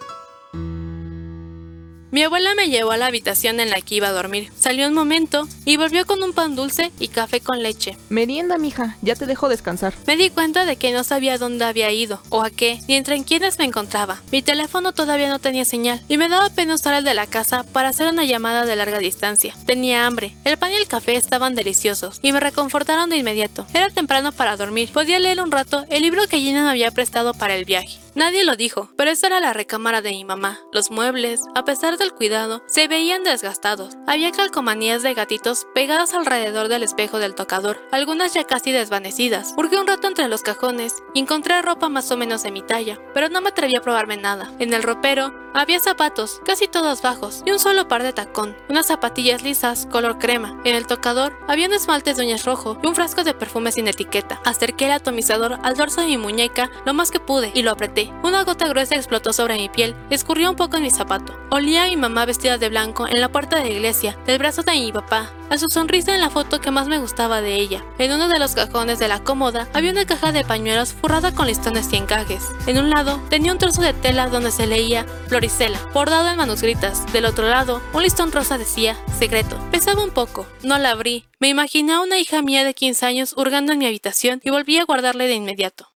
Mi 2.10 2.22
abuela 2.22 2.54
me 2.54 2.70
llevó 2.70 2.92
a 2.92 2.96
la 2.96 3.06
habitación 3.06 3.60
en 3.60 3.68
la 3.68 3.82
que 3.82 3.96
iba 3.96 4.08
a 4.08 4.12
dormir. 4.12 4.50
Salió 4.58 4.88
un 4.88 4.94
momento 4.94 5.46
y 5.66 5.76
volvió 5.76 6.06
con 6.06 6.22
un 6.22 6.32
pan 6.32 6.56
dulce 6.56 6.90
y 6.98 7.08
café 7.08 7.40
con 7.40 7.62
leche. 7.62 7.98
Merienda, 8.08 8.56
mija. 8.56 8.96
Ya 9.02 9.14
te 9.14 9.26
dejo 9.26 9.50
descansar. 9.50 9.92
Me 10.06 10.16
di 10.16 10.30
cuenta 10.30 10.64
de 10.64 10.76
que 10.76 10.92
no 10.92 11.04
sabía 11.04 11.36
dónde 11.36 11.66
había 11.66 11.92
ido, 11.92 12.22
o 12.30 12.42
a 12.42 12.50
qué, 12.50 12.80
ni 12.88 12.94
entre 12.94 13.22
quiénes 13.24 13.58
me 13.58 13.66
encontraba. 13.66 14.22
Mi 14.32 14.40
teléfono 14.40 14.92
todavía 14.92 15.28
no 15.28 15.38
tenía 15.38 15.66
señal, 15.66 16.02
y 16.08 16.16
me 16.16 16.30
daba 16.30 16.48
pena 16.48 16.76
usar 16.76 16.94
el 16.94 17.04
de 17.04 17.12
la 17.12 17.26
casa 17.26 17.64
para 17.74 17.90
hacer 17.90 18.08
una 18.08 18.24
llamada 18.24 18.64
de 18.64 18.76
larga 18.76 19.00
distancia. 19.00 19.54
Tenía 19.66 20.06
hambre. 20.06 20.34
El 20.44 20.56
pan 20.56 20.72
y 20.72 20.76
el 20.76 20.88
café 20.88 21.16
estaban 21.16 21.54
deliciosos, 21.54 22.20
y 22.22 22.32
me 22.32 22.40
reconfortaron 22.40 23.10
de 23.10 23.18
inmediato. 23.18 23.66
Era 23.74 23.90
temprano 23.90 24.32
para 24.32 24.56
dormir. 24.56 24.90
Podía 24.94 25.18
leer 25.18 25.42
un 25.42 25.50
rato 25.50 25.84
el 25.90 26.02
libro 26.02 26.26
que 26.26 26.38
Gina 26.38 26.64
me 26.64 26.70
había 26.70 26.90
prestado 26.90 27.34
para 27.34 27.54
el 27.54 27.66
viaje. 27.66 27.98
Nadie 28.14 28.44
lo 28.44 28.56
dijo, 28.56 28.88
pero 28.96 29.10
esa 29.10 29.28
era 29.28 29.38
la 29.38 29.52
recámara 29.52 30.02
de 30.02 30.10
mi 30.10 30.24
mamá. 30.24 30.58
Los 30.72 30.90
muebles, 30.90 31.40
a 31.54 31.64
pesar 31.64 31.97
del 31.98 32.12
cuidado, 32.12 32.62
se 32.66 32.88
veían 32.88 33.24
desgastados. 33.24 33.96
Había 34.06 34.32
calcomanías 34.32 35.02
de 35.02 35.14
gatitos 35.14 35.66
pegadas 35.74 36.14
alrededor 36.14 36.68
del 36.68 36.82
espejo 36.82 37.18
del 37.18 37.34
tocador, 37.34 37.80
algunas 37.92 38.34
ya 38.34 38.44
casi 38.44 38.72
desvanecidas. 38.72 39.54
Hurgué 39.56 39.78
un 39.78 39.86
rato 39.86 40.08
entre 40.08 40.28
los 40.28 40.42
cajones 40.42 40.94
y 41.14 41.20
encontré 41.20 41.60
ropa 41.62 41.88
más 41.88 42.10
o 42.10 42.16
menos 42.16 42.42
de 42.42 42.50
mi 42.50 42.62
talla, 42.62 42.98
pero 43.14 43.28
no 43.28 43.40
me 43.40 43.50
atreví 43.50 43.76
a 43.76 43.82
probarme 43.82 44.16
nada. 44.16 44.50
En 44.58 44.72
el 44.72 44.82
ropero 44.82 45.32
había 45.58 45.80
zapatos, 45.80 46.40
casi 46.44 46.68
todos 46.68 47.02
bajos, 47.02 47.42
y 47.44 47.50
un 47.50 47.58
solo 47.58 47.88
par 47.88 48.02
de 48.02 48.12
tacón, 48.12 48.56
unas 48.68 48.86
zapatillas 48.86 49.42
lisas, 49.42 49.86
color 49.90 50.18
crema. 50.18 50.60
En 50.64 50.76
el 50.76 50.86
tocador 50.86 51.36
había 51.48 51.66
un 51.66 51.72
esmalte 51.72 52.14
de 52.14 52.22
uñas 52.22 52.44
rojo 52.44 52.78
y 52.82 52.86
un 52.86 52.94
frasco 52.94 53.24
de 53.24 53.34
perfume 53.34 53.72
sin 53.72 53.88
etiqueta. 53.88 54.40
Acerqué 54.44 54.86
el 54.86 54.92
atomizador 54.92 55.58
al 55.62 55.76
dorso 55.76 56.00
de 56.00 56.06
mi 56.06 56.16
muñeca 56.16 56.70
lo 56.84 56.94
más 56.94 57.10
que 57.10 57.20
pude 57.20 57.50
y 57.54 57.62
lo 57.62 57.72
apreté. 57.72 58.12
Una 58.22 58.44
gota 58.44 58.68
gruesa 58.68 58.94
explotó 58.94 59.32
sobre 59.32 59.56
mi 59.56 59.68
piel, 59.68 59.96
escurrió 60.10 60.50
un 60.50 60.56
poco 60.56 60.76
en 60.76 60.84
mi 60.84 60.90
zapato. 60.90 61.34
Olía 61.50 61.84
a 61.84 61.88
mi 61.88 61.96
mamá 61.96 62.24
vestida 62.24 62.58
de 62.58 62.68
blanco 62.68 63.08
en 63.08 63.20
la 63.20 63.30
puerta 63.30 63.56
de 63.56 63.64
la 63.64 63.70
iglesia, 63.70 64.16
del 64.26 64.38
brazo 64.38 64.62
de 64.62 64.72
mi 64.72 64.92
papá, 64.92 65.32
a 65.50 65.58
su 65.58 65.68
sonrisa 65.68 66.14
en 66.14 66.20
la 66.20 66.30
foto 66.30 66.60
que 66.60 66.70
más 66.70 66.88
me 66.88 66.98
gustaba 66.98 67.40
de 67.40 67.56
ella. 67.56 67.84
En 67.98 68.12
uno 68.12 68.28
de 68.28 68.38
los 68.38 68.54
cajones 68.54 68.98
de 68.98 69.08
la 69.08 69.22
cómoda 69.22 69.68
había 69.72 69.92
una 69.92 70.06
caja 70.06 70.32
de 70.32 70.44
pañuelos 70.44 70.92
forrada 70.92 71.34
con 71.34 71.46
listones 71.46 71.92
y 71.92 71.96
encajes. 71.96 72.44
En 72.66 72.78
un 72.78 72.90
lado 72.90 73.20
tenía 73.28 73.52
un 73.52 73.58
trozo 73.58 73.82
de 73.82 73.94
tela 73.94 74.28
donde 74.28 74.50
se 74.50 74.66
leía 74.66 75.06
Isela, 75.42 75.78
bordado 75.94 76.28
en 76.28 76.36
manuscritas. 76.36 77.10
Del 77.12 77.24
otro 77.24 77.48
lado, 77.48 77.80
un 77.92 78.02
listón 78.02 78.32
rosa 78.32 78.58
decía, 78.58 78.96
secreto. 79.18 79.56
Pesaba 79.70 80.04
un 80.04 80.10
poco, 80.10 80.46
no 80.62 80.78
la 80.78 80.90
abrí. 80.90 81.24
Me 81.38 81.48
imaginé 81.48 81.92
a 81.92 82.00
una 82.00 82.18
hija 82.18 82.42
mía 82.42 82.64
de 82.64 82.74
15 82.74 83.06
años 83.06 83.34
hurgando 83.36 83.72
en 83.72 83.78
mi 83.78 83.86
habitación 83.86 84.40
y 84.44 84.50
volví 84.50 84.78
a 84.78 84.84
guardarle 84.84 85.26
de 85.26 85.34
inmediato. 85.34 85.92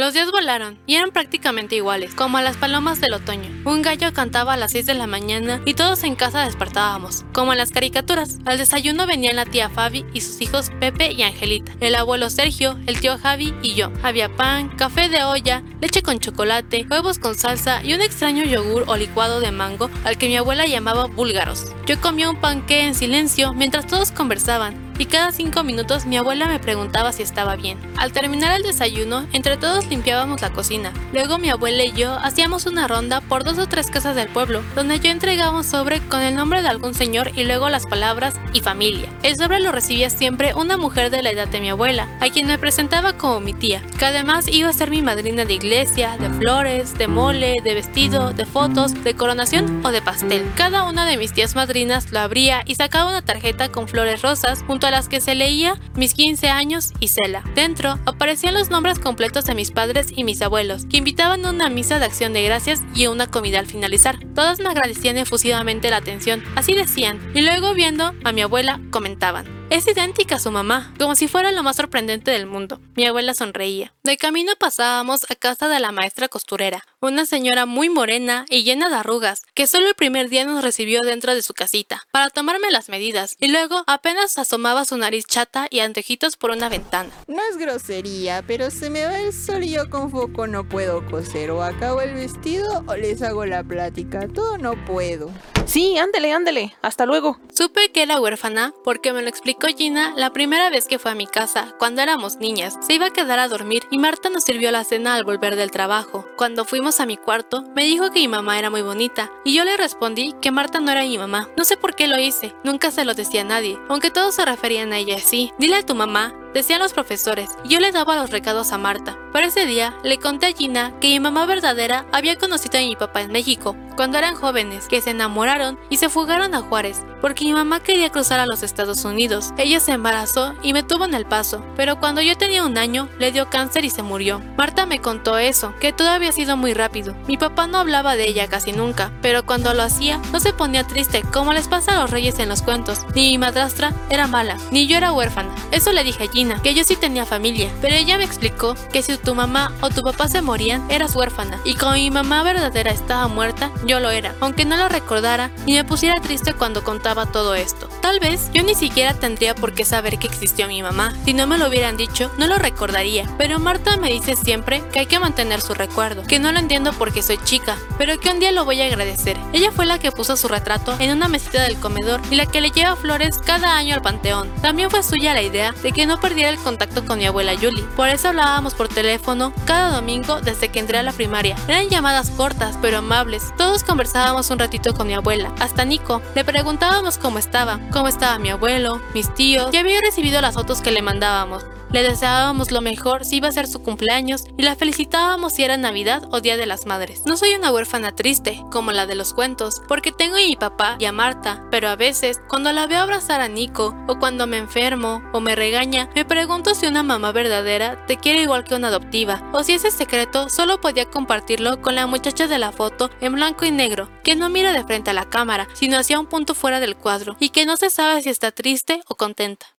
Los 0.00 0.14
días 0.14 0.30
volaron 0.30 0.78
y 0.86 0.94
eran 0.94 1.10
prácticamente 1.10 1.74
iguales, 1.74 2.14
como 2.14 2.38
a 2.38 2.42
las 2.42 2.56
palomas 2.56 3.00
del 3.00 3.14
otoño. 3.14 3.50
Un 3.64 3.82
gallo 3.82 4.12
cantaba 4.12 4.52
a 4.52 4.56
las 4.56 4.70
6 4.70 4.86
de 4.86 4.94
la 4.94 5.08
mañana 5.08 5.60
y 5.64 5.74
todos 5.74 6.04
en 6.04 6.14
casa 6.14 6.44
despertábamos, 6.44 7.24
como 7.32 7.50
en 7.50 7.58
las 7.58 7.72
caricaturas. 7.72 8.38
Al 8.44 8.58
desayuno 8.58 9.08
venían 9.08 9.34
la 9.34 9.44
tía 9.44 9.68
Fabi 9.68 10.06
y 10.14 10.20
sus 10.20 10.40
hijos 10.40 10.70
Pepe 10.78 11.10
y 11.10 11.24
Angelita, 11.24 11.72
el 11.80 11.96
abuelo 11.96 12.30
Sergio, 12.30 12.78
el 12.86 13.00
tío 13.00 13.18
Javi 13.18 13.52
y 13.60 13.74
yo. 13.74 13.90
Había 14.04 14.28
pan, 14.28 14.68
café 14.68 15.08
de 15.08 15.24
olla, 15.24 15.64
leche 15.80 16.00
con 16.00 16.20
chocolate, 16.20 16.86
huevos 16.88 17.18
con 17.18 17.34
salsa 17.34 17.82
y 17.82 17.92
un 17.92 18.00
extraño 18.00 18.44
yogur 18.44 18.84
o 18.86 18.96
licuado 18.96 19.40
de 19.40 19.50
mango 19.50 19.90
al 20.04 20.16
que 20.16 20.28
mi 20.28 20.36
abuela 20.36 20.68
llamaba 20.68 21.06
búlgaros. 21.06 21.72
Yo 21.86 22.00
comía 22.00 22.30
un 22.30 22.40
panque 22.40 22.82
en 22.82 22.94
silencio 22.94 23.52
mientras 23.52 23.88
todos 23.88 24.12
conversaban 24.12 24.87
y 24.98 25.06
cada 25.06 25.32
cinco 25.32 25.62
minutos 25.62 26.06
mi 26.06 26.16
abuela 26.16 26.48
me 26.48 26.58
preguntaba 26.58 27.12
si 27.12 27.22
estaba 27.22 27.56
bien. 27.56 27.78
Al 27.96 28.12
terminar 28.12 28.52
el 28.56 28.64
desayuno, 28.64 29.26
entre 29.32 29.56
todos 29.56 29.86
limpiábamos 29.86 30.40
la 30.40 30.52
cocina. 30.52 30.92
Luego 31.12 31.38
mi 31.38 31.50
abuela 31.50 31.84
y 31.84 31.92
yo 31.92 32.14
hacíamos 32.14 32.66
una 32.66 32.88
ronda 32.88 33.20
por 33.20 33.44
dos 33.44 33.58
o 33.58 33.66
tres 33.66 33.90
casas 33.90 34.16
del 34.16 34.28
pueblo, 34.28 34.62
donde 34.74 34.98
yo 35.00 35.10
entregaba 35.10 35.56
un 35.56 35.64
sobre 35.64 36.00
con 36.00 36.20
el 36.22 36.34
nombre 36.34 36.62
de 36.62 36.68
algún 36.68 36.94
señor 36.94 37.30
y 37.36 37.44
luego 37.44 37.68
las 37.68 37.86
palabras 37.86 38.34
y 38.52 38.60
familia. 38.60 39.08
El 39.22 39.36
sobre 39.36 39.60
lo 39.60 39.72
recibía 39.72 40.10
siempre 40.10 40.54
una 40.54 40.76
mujer 40.76 41.10
de 41.10 41.22
la 41.22 41.30
edad 41.30 41.48
de 41.48 41.60
mi 41.60 41.70
abuela, 41.70 42.08
a 42.20 42.28
quien 42.30 42.46
me 42.46 42.58
presentaba 42.58 43.12
como 43.12 43.40
mi 43.40 43.54
tía, 43.54 43.82
que 43.98 44.06
además 44.06 44.48
iba 44.48 44.68
a 44.68 44.72
ser 44.72 44.90
mi 44.90 45.02
madrina 45.02 45.44
de 45.44 45.54
iglesia, 45.54 46.16
de 46.18 46.30
flores, 46.30 46.98
de 46.98 47.06
mole, 47.06 47.56
de 47.62 47.74
vestido, 47.74 48.32
de 48.32 48.46
fotos, 48.46 49.04
de 49.04 49.14
coronación 49.14 49.84
o 49.84 49.90
de 49.90 50.02
pastel. 50.02 50.50
Cada 50.56 50.84
una 50.84 51.06
de 51.06 51.16
mis 51.16 51.32
tías 51.32 51.54
madrinas 51.54 52.10
lo 52.10 52.20
abría 52.20 52.62
y 52.66 52.74
sacaba 52.74 53.10
una 53.10 53.22
tarjeta 53.22 53.70
con 53.70 53.88
flores 53.88 54.22
rosas 54.22 54.64
junto 54.66 54.86
a 54.86 54.87
las 54.90 55.08
que 55.08 55.20
se 55.20 55.34
leía 55.34 55.78
mis 55.94 56.14
15 56.14 56.48
años 56.48 56.92
y 57.00 57.08
Cela. 57.08 57.42
Dentro 57.54 57.98
aparecían 58.06 58.54
los 58.54 58.70
nombres 58.70 58.98
completos 58.98 59.44
de 59.44 59.54
mis 59.54 59.70
padres 59.70 60.08
y 60.14 60.24
mis 60.24 60.42
abuelos, 60.42 60.86
que 60.86 60.98
invitaban 60.98 61.44
a 61.44 61.50
una 61.50 61.68
misa 61.68 61.98
de 61.98 62.06
acción 62.06 62.32
de 62.32 62.42
gracias 62.42 62.82
y 62.94 63.06
una 63.06 63.26
comida 63.26 63.58
al 63.58 63.66
finalizar. 63.66 64.18
Todas 64.34 64.60
me 64.60 64.68
agradecían 64.68 65.16
efusivamente 65.16 65.90
la 65.90 65.96
atención, 65.96 66.42
así 66.56 66.74
decían, 66.74 67.20
y 67.34 67.42
luego 67.42 67.74
viendo 67.74 68.12
a 68.24 68.32
mi 68.32 68.42
abuela 68.42 68.80
comentaban. 68.90 69.58
Es 69.70 69.86
idéntica 69.86 70.36
a 70.36 70.38
su 70.38 70.50
mamá, 70.50 70.94
como 70.98 71.14
si 71.14 71.28
fuera 71.28 71.52
lo 71.52 71.62
más 71.62 71.76
sorprendente 71.76 72.30
del 72.30 72.46
mundo. 72.46 72.80
Mi 72.96 73.04
abuela 73.04 73.34
sonreía. 73.34 73.92
De 74.02 74.16
camino 74.16 74.52
pasábamos 74.58 75.30
a 75.30 75.34
casa 75.34 75.68
de 75.68 75.78
la 75.78 75.92
maestra 75.92 76.28
costurera, 76.28 76.86
una 77.00 77.26
señora 77.26 77.64
muy 77.64 77.88
morena 77.88 78.44
y 78.50 78.64
llena 78.64 78.88
de 78.88 78.96
arrugas, 78.96 79.42
que 79.54 79.66
solo 79.66 79.88
el 79.88 79.94
primer 79.94 80.28
día 80.28 80.44
nos 80.44 80.64
recibió 80.64 81.02
dentro 81.02 81.34
de 81.34 81.42
su 81.42 81.54
casita, 81.54 82.02
para 82.10 82.30
tomarme 82.30 82.70
las 82.70 82.88
medidas, 82.88 83.36
y 83.38 83.48
luego 83.48 83.84
apenas 83.86 84.38
asomaba 84.38 84.84
su 84.84 84.96
nariz 84.96 85.26
chata 85.26 85.68
y 85.70 85.80
antejitos 85.80 86.36
por 86.36 86.50
una 86.50 86.68
ventana. 86.68 87.10
No 87.28 87.40
es 87.50 87.56
grosería, 87.56 88.42
pero 88.46 88.70
se 88.70 88.90
me 88.90 89.04
va 89.04 89.20
el 89.20 89.32
sol 89.32 89.62
y 89.62 89.70
yo 89.70 89.88
con 89.90 90.10
foco 90.10 90.46
no 90.46 90.68
puedo 90.68 91.06
coser. 91.06 91.50
O 91.50 91.62
acabo 91.62 92.00
el 92.00 92.14
vestido 92.14 92.84
o 92.86 92.96
les 92.96 93.22
hago 93.22 93.46
la 93.46 93.62
plática. 93.62 94.26
Todo 94.28 94.58
no 94.58 94.74
puedo. 94.84 95.30
Sí, 95.66 95.98
ándele, 95.98 96.32
ándele. 96.32 96.74
Hasta 96.80 97.04
luego. 97.04 97.38
Supe 97.52 97.92
que 97.92 98.02
era 98.02 98.20
huérfana 98.20 98.72
porque 98.84 99.12
me 99.12 99.20
lo 99.20 99.28
explicó 99.28 99.66
Gina 99.68 100.14
la 100.16 100.32
primera 100.32 100.70
vez 100.70 100.86
que 100.86 100.98
fue 100.98 101.10
a 101.10 101.14
mi 101.14 101.26
casa, 101.26 101.74
cuando 101.78 102.00
éramos 102.00 102.36
niñas. 102.38 102.78
Se 102.80 102.94
iba 102.94 103.06
a 103.06 103.12
quedar 103.12 103.38
a 103.38 103.48
dormir 103.48 103.82
y 103.90 103.98
Marta 103.98 104.30
nos 104.30 104.44
sirvió 104.44 104.70
la 104.70 104.84
cena 104.84 105.14
al 105.14 105.24
volver 105.24 105.56
del 105.56 105.70
trabajo. 105.70 106.26
Cuando 106.38 106.64
fuimos 106.64 106.87
a 106.88 107.04
mi 107.04 107.18
cuarto, 107.18 107.64
me 107.76 107.84
dijo 107.84 108.10
que 108.10 108.20
mi 108.20 108.28
mamá 108.28 108.58
era 108.58 108.70
muy 108.70 108.80
bonita 108.80 109.30
y 109.44 109.54
yo 109.54 109.64
le 109.64 109.76
respondí 109.76 110.34
que 110.40 110.50
Marta 110.50 110.80
no 110.80 110.90
era 110.90 111.02
mi 111.02 111.18
mamá. 111.18 111.50
No 111.54 111.64
sé 111.64 111.76
por 111.76 111.94
qué 111.94 112.08
lo 112.08 112.18
hice, 112.18 112.54
nunca 112.64 112.90
se 112.90 113.04
lo 113.04 113.12
decía 113.12 113.42
a 113.42 113.44
nadie, 113.44 113.78
aunque 113.90 114.10
todos 114.10 114.34
se 114.34 114.44
referían 114.46 114.94
a 114.94 114.98
ella 114.98 115.16
así. 115.16 115.52
Dile 115.58 115.76
a 115.76 115.86
tu 115.86 115.94
mamá 115.94 116.34
decían 116.54 116.80
los 116.80 116.92
profesores, 116.92 117.50
y 117.64 117.68
yo 117.68 117.80
le 117.80 117.92
daba 117.92 118.16
los 118.16 118.30
recados 118.30 118.72
a 118.72 118.78
Marta. 118.78 119.18
Para 119.32 119.46
ese 119.46 119.66
día, 119.66 119.94
le 120.02 120.18
conté 120.18 120.46
a 120.46 120.52
Gina 120.52 120.92
que 121.00 121.08
mi 121.08 121.20
mamá 121.20 121.46
verdadera 121.46 122.06
había 122.12 122.36
conocido 122.36 122.78
a 122.78 122.82
mi 122.82 122.96
papá 122.96 123.20
en 123.20 123.32
México, 123.32 123.76
cuando 123.96 124.16
eran 124.16 124.34
jóvenes, 124.34 124.86
que 124.86 125.00
se 125.00 125.10
enamoraron 125.10 125.78
y 125.90 125.96
se 125.96 126.08
fugaron 126.08 126.54
a 126.54 126.60
Juárez, 126.60 127.02
porque 127.20 127.44
mi 127.44 127.52
mamá 127.52 127.80
quería 127.80 128.10
cruzar 128.10 128.40
a 128.40 128.46
los 128.46 128.62
Estados 128.62 129.04
Unidos. 129.04 129.52
Ella 129.58 129.80
se 129.80 129.92
embarazó 129.92 130.54
y 130.62 130.72
me 130.72 130.82
tuvo 130.82 131.04
en 131.04 131.14
el 131.14 131.26
paso, 131.26 131.64
pero 131.76 131.98
cuando 131.98 132.22
yo 132.22 132.36
tenía 132.36 132.64
un 132.64 132.78
año, 132.78 133.08
le 133.18 133.32
dio 133.32 133.50
cáncer 133.50 133.84
y 133.84 133.90
se 133.90 134.02
murió. 134.02 134.40
Marta 134.56 134.86
me 134.86 135.00
contó 135.00 135.36
eso, 135.36 135.74
que 135.80 135.92
todo 135.92 136.08
había 136.08 136.32
sido 136.32 136.56
muy 136.56 136.74
rápido. 136.74 137.14
Mi 137.26 137.36
papá 137.36 137.66
no 137.66 137.78
hablaba 137.78 138.16
de 138.16 138.28
ella 138.28 138.48
casi 138.48 138.72
nunca, 138.72 139.12
pero 139.20 139.44
cuando 139.44 139.74
lo 139.74 139.82
hacía, 139.82 140.20
no 140.32 140.40
se 140.40 140.52
ponía 140.52 140.84
triste, 140.84 141.22
como 141.32 141.52
les 141.52 141.68
pasa 141.68 141.96
a 141.96 142.00
los 142.00 142.10
reyes 142.10 142.38
en 142.38 142.48
los 142.48 142.62
cuentos. 142.62 143.00
Ni 143.14 143.30
mi 143.30 143.38
madrastra 143.38 143.92
era 144.10 144.26
mala, 144.26 144.56
ni 144.70 144.86
yo 144.86 144.96
era 144.96 145.12
huérfana. 145.12 145.54
Eso 145.72 145.92
le 145.92 146.04
dije 146.04 146.24
a 146.24 146.30
Gina 146.30 146.37
que 146.62 146.72
yo 146.72 146.84
sí 146.84 146.94
tenía 146.94 147.26
familia, 147.26 147.68
pero 147.80 147.96
ella 147.96 148.16
me 148.16 148.22
explicó 148.22 148.76
que 148.92 149.02
si 149.02 149.18
tu 149.18 149.34
mamá 149.34 149.72
o 149.80 149.90
tu 149.90 150.02
papá 150.02 150.28
se 150.28 150.40
morían, 150.40 150.88
eras 150.88 151.16
huérfana, 151.16 151.58
y 151.64 151.74
como 151.74 151.94
mi 151.94 152.12
mamá 152.12 152.44
verdadera 152.44 152.92
estaba 152.92 153.26
muerta, 153.26 153.72
yo 153.84 153.98
lo 153.98 154.10
era, 154.10 154.36
aunque 154.38 154.64
no 154.64 154.76
lo 154.76 154.88
recordara 154.88 155.50
ni 155.66 155.74
me 155.74 155.82
pusiera 155.82 156.20
triste 156.20 156.54
cuando 156.54 156.84
contaba 156.84 157.26
todo 157.26 157.56
esto. 157.56 157.88
Tal 158.00 158.20
vez 158.20 158.50
yo 158.54 158.62
ni 158.62 158.76
siquiera 158.76 159.14
tendría 159.14 159.56
por 159.56 159.74
qué 159.74 159.84
saber 159.84 160.20
que 160.20 160.28
existió 160.28 160.68
mi 160.68 160.80
mamá, 160.80 161.12
si 161.24 161.34
no 161.34 161.48
me 161.48 161.58
lo 161.58 161.66
hubieran 161.66 161.96
dicho, 161.96 162.30
no 162.38 162.46
lo 162.46 162.56
recordaría, 162.56 163.28
pero 163.36 163.58
Marta 163.58 163.96
me 163.96 164.12
dice 164.12 164.36
siempre 164.36 164.80
que 164.92 165.00
hay 165.00 165.06
que 165.06 165.18
mantener 165.18 165.60
su 165.60 165.74
recuerdo, 165.74 166.22
que 166.22 166.38
no 166.38 166.52
lo 166.52 166.60
entiendo 166.60 166.92
porque 166.92 167.20
soy 167.20 167.38
chica, 167.38 167.76
pero 167.98 168.20
que 168.20 168.30
un 168.30 168.38
día 168.38 168.52
lo 168.52 168.64
voy 168.64 168.80
a 168.80 168.86
agradecer. 168.86 169.36
Ella 169.52 169.72
fue 169.72 169.86
la 169.86 169.98
que 169.98 170.12
puso 170.12 170.36
su 170.36 170.46
retrato 170.46 170.94
en 171.00 171.10
una 171.10 171.26
mesita 171.26 171.62
del 171.62 171.80
comedor 171.80 172.20
y 172.30 172.36
la 172.36 172.46
que 172.46 172.60
le 172.60 172.70
lleva 172.70 172.94
flores 172.94 173.38
cada 173.44 173.76
año 173.76 173.96
al 173.96 174.02
panteón. 174.02 174.48
También 174.62 174.88
fue 174.88 175.02
suya 175.02 175.34
la 175.34 175.42
idea 175.42 175.74
de 175.82 175.90
que 175.90 176.06
no 176.06 176.20
perdiera 176.28 176.50
el 176.50 176.58
contacto 176.58 177.06
con 177.06 177.18
mi 177.18 177.24
abuela 177.24 177.54
Julie. 177.58 177.84
Por 177.96 178.10
eso 178.10 178.28
hablábamos 178.28 178.74
por 178.74 178.88
teléfono 178.88 179.54
cada 179.64 179.96
domingo 179.96 180.42
desde 180.42 180.68
que 180.68 180.78
entré 180.78 180.98
a 180.98 181.02
la 181.02 181.12
primaria. 181.12 181.56
Eran 181.66 181.88
llamadas 181.88 182.28
cortas 182.28 182.76
pero 182.82 182.98
amables. 182.98 183.54
Todos 183.56 183.82
conversábamos 183.82 184.50
un 184.50 184.58
ratito 184.58 184.92
con 184.92 185.06
mi 185.06 185.14
abuela, 185.14 185.54
hasta 185.58 185.86
Nico. 185.86 186.20
Le 186.34 186.44
preguntábamos 186.44 187.16
cómo 187.16 187.38
estaba, 187.38 187.80
cómo 187.92 188.08
estaba 188.08 188.38
mi 188.38 188.50
abuelo, 188.50 189.00
mis 189.14 189.32
tíos, 189.34 189.72
y 189.72 189.78
había 189.78 190.02
recibido 190.02 190.42
las 190.42 190.54
fotos 190.54 190.82
que 190.82 190.90
le 190.90 191.00
mandábamos. 191.00 191.64
Le 191.90 192.02
deseábamos 192.02 192.70
lo 192.70 192.82
mejor 192.82 193.24
si 193.24 193.36
iba 193.36 193.48
a 193.48 193.52
ser 193.52 193.66
su 193.66 193.82
cumpleaños 193.82 194.44
y 194.58 194.62
la 194.62 194.76
felicitábamos 194.76 195.54
si 195.54 195.64
era 195.64 195.78
Navidad 195.78 196.22
o 196.30 196.42
Día 196.42 196.58
de 196.58 196.66
las 196.66 196.84
Madres. 196.84 197.22
No 197.24 197.38
soy 197.38 197.54
una 197.54 197.72
huérfana 197.72 198.14
triste, 198.14 198.62
como 198.70 198.92
la 198.92 199.06
de 199.06 199.14
los 199.14 199.32
cuentos, 199.32 199.80
porque 199.88 200.12
tengo 200.12 200.36
a 200.36 200.40
mi 200.40 200.54
papá 200.54 200.96
y 200.98 201.06
a 201.06 201.12
Marta, 201.12 201.64
pero 201.70 201.88
a 201.88 201.96
veces, 201.96 202.40
cuando 202.46 202.72
la 202.72 202.86
veo 202.86 203.00
abrazar 203.00 203.40
a 203.40 203.48
Nico, 203.48 203.96
o 204.06 204.18
cuando 204.18 204.46
me 204.46 204.58
enfermo, 204.58 205.22
o 205.32 205.40
me 205.40 205.56
regaña, 205.56 206.10
me 206.14 206.26
pregunto 206.26 206.74
si 206.74 206.86
una 206.86 207.02
mamá 207.02 207.32
verdadera 207.32 208.04
te 208.06 208.18
quiere 208.18 208.42
igual 208.42 208.64
que 208.64 208.74
una 208.74 208.88
adoptiva, 208.88 209.48
o 209.54 209.62
si 209.64 209.72
ese 209.72 209.90
secreto 209.90 210.50
solo 210.50 210.82
podía 210.82 211.06
compartirlo 211.06 211.80
con 211.80 211.94
la 211.94 212.06
muchacha 212.06 212.46
de 212.48 212.58
la 212.58 212.70
foto 212.70 213.08
en 213.22 213.32
blanco 213.32 213.64
y 213.64 213.70
negro, 213.70 214.10
que 214.24 214.36
no 214.36 214.50
mira 214.50 214.74
de 214.74 214.84
frente 214.84 215.10
a 215.10 215.14
la 215.14 215.30
cámara, 215.30 215.68
sino 215.72 215.96
hacia 215.96 216.20
un 216.20 216.26
punto 216.26 216.54
fuera 216.54 216.80
del 216.80 216.96
cuadro, 216.96 217.36
y 217.40 217.48
que 217.48 217.64
no 217.64 217.78
se 217.78 217.88
sabe 217.88 218.20
si 218.20 218.28
está 218.28 218.52
triste 218.52 219.00
o 219.08 219.14
contenta. 219.14 219.77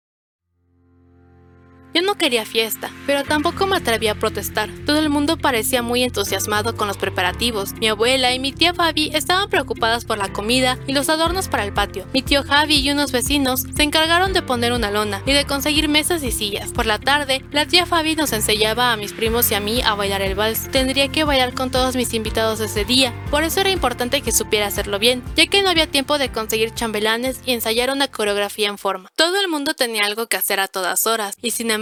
Yo 1.92 2.04
no 2.04 2.16
quería 2.16 2.46
fiesta, 2.46 2.92
pero 3.08 3.24
tampoco 3.24 3.66
me 3.66 3.78
atreví 3.78 4.08
a 4.08 4.16
protestar. 4.16 4.70
Todo 4.86 5.00
el 5.00 5.10
mundo 5.10 5.38
parecía 5.38 5.82
muy 5.82 6.04
entusiasmado 6.04 6.76
con 6.76 6.88
los 6.88 6.98
preparativos. 6.98 7.74
Mi 7.74 7.88
abuela 7.88 8.32
y 8.32 8.38
mi 8.38 8.54
tía 8.54 8.76
Fabi 8.76 9.10
estaban 9.16 9.50
preocupadas 9.50 10.06
por 10.06 10.20
la 10.20 10.32
comida 10.32 10.78
y 10.86 10.94
los 10.94 11.10
adornos 11.10 11.48
para 11.48 11.64
el 11.64 11.74
patio. 11.74 12.06
Mi 12.14 12.22
tío 12.22 12.44
Javi 12.44 12.76
y 12.76 12.92
unos 12.92 13.12
vecinos 13.12 13.66
se 13.76 13.84
encargaron 13.84 14.34
de 14.34 14.44
poner 14.44 14.72
una 14.72 14.92
lona 14.92 15.24
y 15.26 15.34
de 15.34 15.46
conseguir 15.46 15.90
mesas 15.90 16.22
y 16.22 16.32
sillas. 16.32 16.72
Por 16.72 16.86
la 16.86 17.00
tarde, 17.00 17.44
la 17.52 17.66
tía 17.66 17.88
Fabi 17.88 18.16
nos 18.16 18.34
enseñaba 18.34 18.94
a 18.94 18.98
mis 18.98 19.14
primos 19.14 19.50
y 19.50 19.56
a 19.56 19.60
mí 19.60 19.82
a 19.82 19.96
bailar 19.96 20.22
el 20.22 20.36
vals. 20.36 20.70
Tendría 20.70 21.08
que 21.08 21.24
bailar 21.24 21.56
con 21.56 21.72
todos 21.72 21.96
mis 21.96 22.14
invitados 22.14 22.60
ese 22.60 22.86
día, 22.86 23.14
por 23.32 23.44
eso 23.44 23.62
era 23.62 23.72
importante 23.72 24.22
que 24.22 24.32
supiera 24.32 24.68
hacerlo 24.68 25.00
bien, 25.00 25.24
ya 25.36 25.48
que 25.48 25.64
no 25.64 25.70
había 25.70 25.88
tiempo 25.88 26.20
de 26.20 26.32
conseguir 26.32 26.72
chambelanes 26.74 27.42
y 27.46 27.54
ensayar 27.54 27.90
una 27.90 28.08
coreografía 28.08 28.68
en 28.68 28.78
forma. 28.78 29.10
Todo 29.16 29.40
el 29.42 29.48
mundo 29.48 29.74
tenía 29.74 30.06
algo 30.06 30.28
que 30.28 30.38
hacer 30.38 30.60
a 30.60 30.68
todas 30.68 31.08
horas, 31.08 31.36
y 31.42 31.52
sin 31.52 31.72
embargo, 31.72 31.79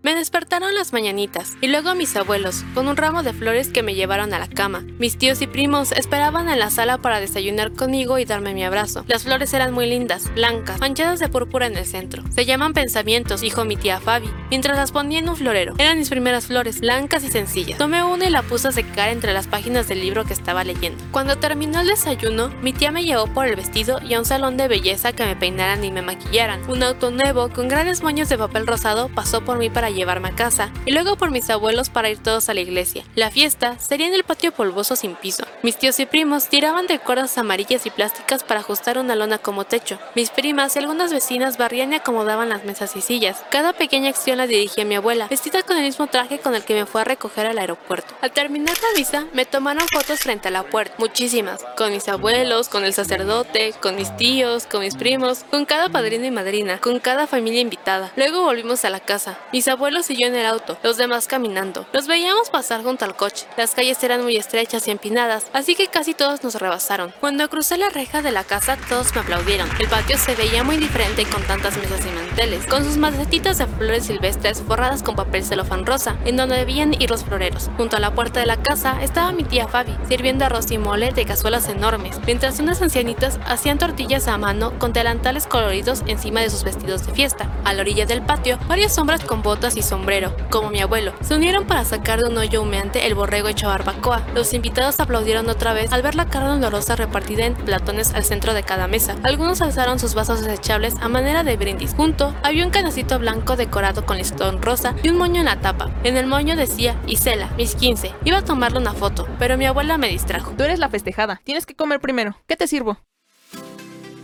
Me 0.01 0.15
despertaron 0.15 0.77
las 0.77 0.93
mañanitas 0.93 1.57
y 1.61 1.67
luego 1.67 1.97
mis 1.97 2.15
abuelos, 2.15 2.65
con 2.73 2.87
un 2.87 2.97
ramo 2.97 3.25
de 3.25 3.33
flores 3.33 3.69
que 3.69 3.83
me 3.83 3.97
llevaron 3.97 4.33
a 4.33 4.39
la 4.39 4.47
cama. 4.47 4.85
Mis 5.01 5.19
tíos 5.19 5.43
y 5.43 5.49
primos 5.49 5.91
esperaban 5.91 6.49
en 6.49 6.61
la 6.61 6.71
sala 6.71 6.99
para 6.99 7.19
desayunar 7.19 7.73
conmigo 7.73 8.17
y 8.19 8.25
darme 8.25 8.55
mi 8.55 8.63
abrazo. 8.65 9.05
Las 9.09 9.25
flores 9.25 9.53
eran 9.55 9.75
muy 9.75 9.89
lindas, 9.89 10.33
blancas, 10.35 10.79
manchadas 10.79 11.19
de 11.19 11.29
púrpura 11.29 11.67
en 11.67 11.77
el 11.77 11.85
centro. 11.85 12.23
Se 12.31 12.47
llaman 12.47 12.75
pensamientos, 12.75 13.41
dijo 13.41 13.65
mi 13.65 13.77
tía 13.77 13.99
Fabi, 13.99 14.31
mientras 14.51 14.77
las 14.77 14.93
ponía 14.93 15.19
en 15.19 15.29
un 15.29 15.37
florero. 15.37 15.75
Eran 15.79 15.99
mis 15.99 16.11
primeras 16.11 16.47
flores, 16.47 16.79
blancas 16.79 17.25
y 17.25 17.29
sencillas. 17.29 17.79
Tomé 17.79 18.05
una 18.05 18.27
y 18.27 18.31
la 18.31 18.43
puse 18.43 18.69
a 18.69 18.73
secar 18.73 19.09
entre 19.09 19.33
las 19.33 19.49
páginas 19.49 19.89
del 19.89 20.01
libro 20.01 20.25
que 20.25 20.33
estaba 20.33 20.63
leyendo. 20.63 21.03
Cuando 21.11 21.39
terminó 21.39 21.81
el 21.81 21.89
desayuno, 21.89 22.51
mi 22.63 22.73
tía 22.73 22.93
me 22.93 23.05
llevó 23.05 23.27
por 23.27 23.49
el 23.49 23.57
vestido 23.57 24.01
y 24.01 24.15
a 24.15 24.21
un 24.21 24.25
salón 24.25 24.57
de 24.57 24.69
belleza 24.69 25.13
que 25.13 25.25
me 25.25 25.35
peinaran 25.35 25.83
y 25.83 25.91
me 25.91 26.03
maquillaran. 26.03 26.63
Un 26.71 26.85
auto 26.85 27.11
nuevo 27.11 27.49
con 27.49 27.67
grandes 27.67 28.01
moños 28.05 28.29
de 28.29 28.39
papel 28.39 28.65
rosado 28.65 29.09
pasó 29.09 29.45
por 29.45 29.59
mí 29.59 29.71
para 29.71 29.88
llevarme 29.91 30.29
a 30.29 30.35
casa 30.35 30.71
y 30.87 30.93
luego 30.93 31.17
por 31.17 31.31
mis 31.31 31.49
abuelos 31.51 31.91
para 31.91 32.11
ir 32.11 32.19
todos 32.19 32.49
a 32.49 32.55
la 32.55 32.61
iglesia. 32.61 33.05
La 33.15 33.31
fiesta 33.31 33.79
sería 33.79 34.07
en 34.07 34.15
el 34.15 34.25
patio 34.25 34.53
polvoso 34.53 34.97
sin 34.97 35.15
piso. 35.15 35.45
Mis 35.63 35.77
tíos 35.77 35.99
y 36.01 36.07
primos 36.07 36.49
tiraban 36.49 36.87
de 36.87 36.99
cuerdas 36.99 37.39
amarillas 37.39 37.87
y 37.87 37.91
plásticas 37.91 38.45
para 38.45 38.61
ajustar 38.61 38.99
una 38.99 39.17
lona 39.17 39.39
como 39.39 39.65
techo. 39.65 39.99
Mis 40.15 40.31
primas 40.31 40.77
y 40.77 40.79
algunas 40.79 41.13
vecinas 41.13 41.59
barrían 41.59 41.93
y 41.93 41.97
acomodaban 41.97 42.49
las 42.49 42.65
mesas 42.65 42.97
y 42.97 43.01
sillas. 43.01 43.43
Cada 43.51 43.73
pequeña 43.73 44.11
acción 44.11 44.39
la 44.39 44.47
dirigía 44.47 44.85
mi 44.85 44.97
abuela, 44.97 45.29
vestida 45.29 45.63
con 45.63 45.77
el 45.77 45.85
mismo 45.85 46.07
traje 46.07 46.39
con 46.39 46.55
el 46.55 46.65
que 46.65 46.75
me 46.75 46.87
fue 46.87 47.01
a 47.01 47.05
recoger 47.05 47.47
al 47.47 47.59
aeropuerto. 47.59 48.15
Al 48.21 48.33
terminar 48.33 48.77
la 48.77 48.99
misa, 48.99 49.27
me 49.33 49.47
tomaron 49.47 49.87
fotos 49.89 50.21
frente 50.21 50.49
a 50.49 50.51
la 50.51 50.65
puerta, 50.65 50.95
muchísimas, 50.99 51.65
con 51.77 51.93
mis 51.93 52.09
abuelos, 52.09 52.69
con 52.69 52.85
el 52.85 52.95
sacerdote, 52.95 53.75
con 53.81 53.97
mis 53.97 54.17
tíos, 54.17 54.67
con 54.67 54.81
mis 54.81 54.95
primos, 54.95 55.45
con 55.51 55.65
cada 55.65 55.89
padrino 55.89 56.25
y 56.25 56.31
madrina, 56.31 56.79
con 56.79 56.99
cada 57.01 57.27
familia 57.27 57.61
invitada. 57.61 58.13
Luego 58.17 58.43
volvimos 58.43 58.85
a 58.85 58.91
la 58.91 59.01
casa. 59.01 59.39
Mis 59.53 59.69
y 59.79 60.21
yo 60.21 60.27
en 60.27 60.35
el 60.35 60.45
auto, 60.45 60.77
los 60.83 60.97
demás 60.97 61.29
caminando. 61.29 61.87
Los 61.93 62.09
veíamos 62.09 62.51
pasar 62.51 62.83
junto 62.83 63.05
al 63.05 63.15
coche. 63.15 63.47
Las 63.57 63.75
calles 63.75 64.03
eran 64.03 64.23
muy 64.23 64.37
estrechas 64.37 64.89
y 64.89 64.91
empinadas, 64.91 65.47
así 65.53 65.77
que 65.77 65.87
casi 65.87 66.15
todos 66.15 66.43
nos 66.43 66.57
rebasaron. 66.57 67.15
Cuando 67.21 67.49
crucé 67.49 67.77
la 67.77 67.89
reja 67.89 68.21
de 68.21 68.33
la 68.33 68.43
casa, 68.43 68.77
todos 68.89 69.15
me 69.15 69.21
aplaudieron. 69.21 69.69
El 69.79 69.87
patio 69.89 70.19
se 70.19 70.35
veía 70.35 70.65
muy 70.65 70.79
diferente 70.79 71.25
con 71.27 71.43
tantas 71.45 71.77
mesas 71.77 72.01
y 72.05 72.11
manteles, 72.11 72.67
con 72.67 72.85
sus 72.85 72.97
macetitas 72.97 73.59
de 73.59 73.67
flores 73.67 74.07
silvestres 74.07 74.63
forradas 74.63 75.03
con 75.05 75.15
papel 75.15 75.45
celofán 75.45 75.87
rosa, 75.87 76.17
en 76.25 76.37
donde 76.37 76.57
debían 76.57 77.01
ir 77.01 77.11
los 77.11 77.25
floreros. 77.25 77.71
Junto 77.77 77.97
a 77.97 78.01
la 78.01 78.15
puerta 78.15 78.41
de 78.41 78.47
la 78.47 78.57
casa 78.57 79.01
estaba 79.01 79.31
mi 79.31 79.45
tía 79.45 79.69
Fabi, 79.69 79.97
sirviendo 80.09 80.45
arroz 80.45 80.71
y 80.73 80.79
mole 80.79 81.13
de 81.13 81.25
cazuelas 81.25 81.69
enormes, 81.69 82.19
mientras 82.27 82.59
unas 82.59 82.83
ancianitas 82.83 83.39
hacían 83.47 83.79
tortillas 83.79 84.27
a 84.27 84.39
mano 84.39 84.77
con 84.79 84.93
delantales 84.93 85.47
coloridos 85.47 86.03
encima 86.07 86.41
de 86.41 86.51
sus 86.51 86.65
vestidos 86.65 87.07
de 87.07 87.13
fiesta. 87.13 87.49
A 87.65 87.73
la 87.75 87.83
orilla 87.83 88.07
del 88.07 88.23
patio, 88.23 88.59
varias 88.67 88.99
hombres 88.99 89.25
con 89.25 89.43
botas 89.43 89.68
y 89.77 89.83
sombrero, 89.83 90.35
como 90.51 90.71
mi 90.71 90.81
abuelo, 90.81 91.13
se 91.21 91.35
unieron 91.35 91.67
para 91.67 91.85
sacar 91.85 92.21
de 92.21 92.29
un 92.29 92.39
hoyo 92.39 92.63
humeante 92.63 93.07
el 93.07 93.15
borrego 93.15 93.49
hecho 93.49 93.69
barbacoa. 93.69 94.27
Los 94.35 94.55
invitados 94.55 95.01
aplaudieron 95.01 95.49
otra 95.49 95.73
vez 95.73 95.93
al 95.93 96.03
ver 96.03 96.15
la 96.15 96.29
carne 96.29 96.53
olorosa 96.53 96.97
repartida 96.97 97.45
en 97.47 97.55
platones 97.55 98.15
al 98.15 98.25
centro 98.25 98.55
de 98.55 98.63
cada 98.63 98.89
mesa. 98.89 99.17
Algunos 99.23 99.61
alzaron 99.61 99.99
sus 99.99 100.15
vasos 100.15 100.41
desechables 100.41 100.95
a 101.01 101.09
manera 101.09 101.45
de 101.45 101.57
brindis. 101.57 101.95
Junto 101.95 102.35
había 102.43 102.65
un 102.65 102.71
canacito 102.71 103.19
blanco 103.19 103.57
decorado 103.57 104.07
con 104.07 104.19
listón 104.19 104.63
rosa 104.63 104.95
y 105.03 105.09
un 105.09 105.19
moño 105.19 105.41
en 105.41 105.47
la 105.47 105.61
tapa. 105.61 105.91
En 106.05 106.17
el 106.17 106.27
moño 106.27 106.57
decía 106.57 107.01
Isela, 107.07 107.49
mis 107.57 107.75
15. 107.75 108.15
Iba 108.25 108.39
a 108.39 108.45
tomarle 108.45 108.79
una 108.79 108.95
foto, 108.95 109.27
pero 109.39 109.57
mi 109.57 109.67
abuela 109.67 109.99
me 109.99 110.09
distrajo. 110.09 110.53
Tú 110.57 110.65
eres 110.65 110.79
la 110.79 110.89
festejada. 110.89 111.41
Tienes 111.45 111.67
que 111.67 111.77
comer 111.77 112.01
primero. 112.01 112.37
¿Qué 112.47 112.57
te 112.57 112.67
sirvo? 112.67 112.99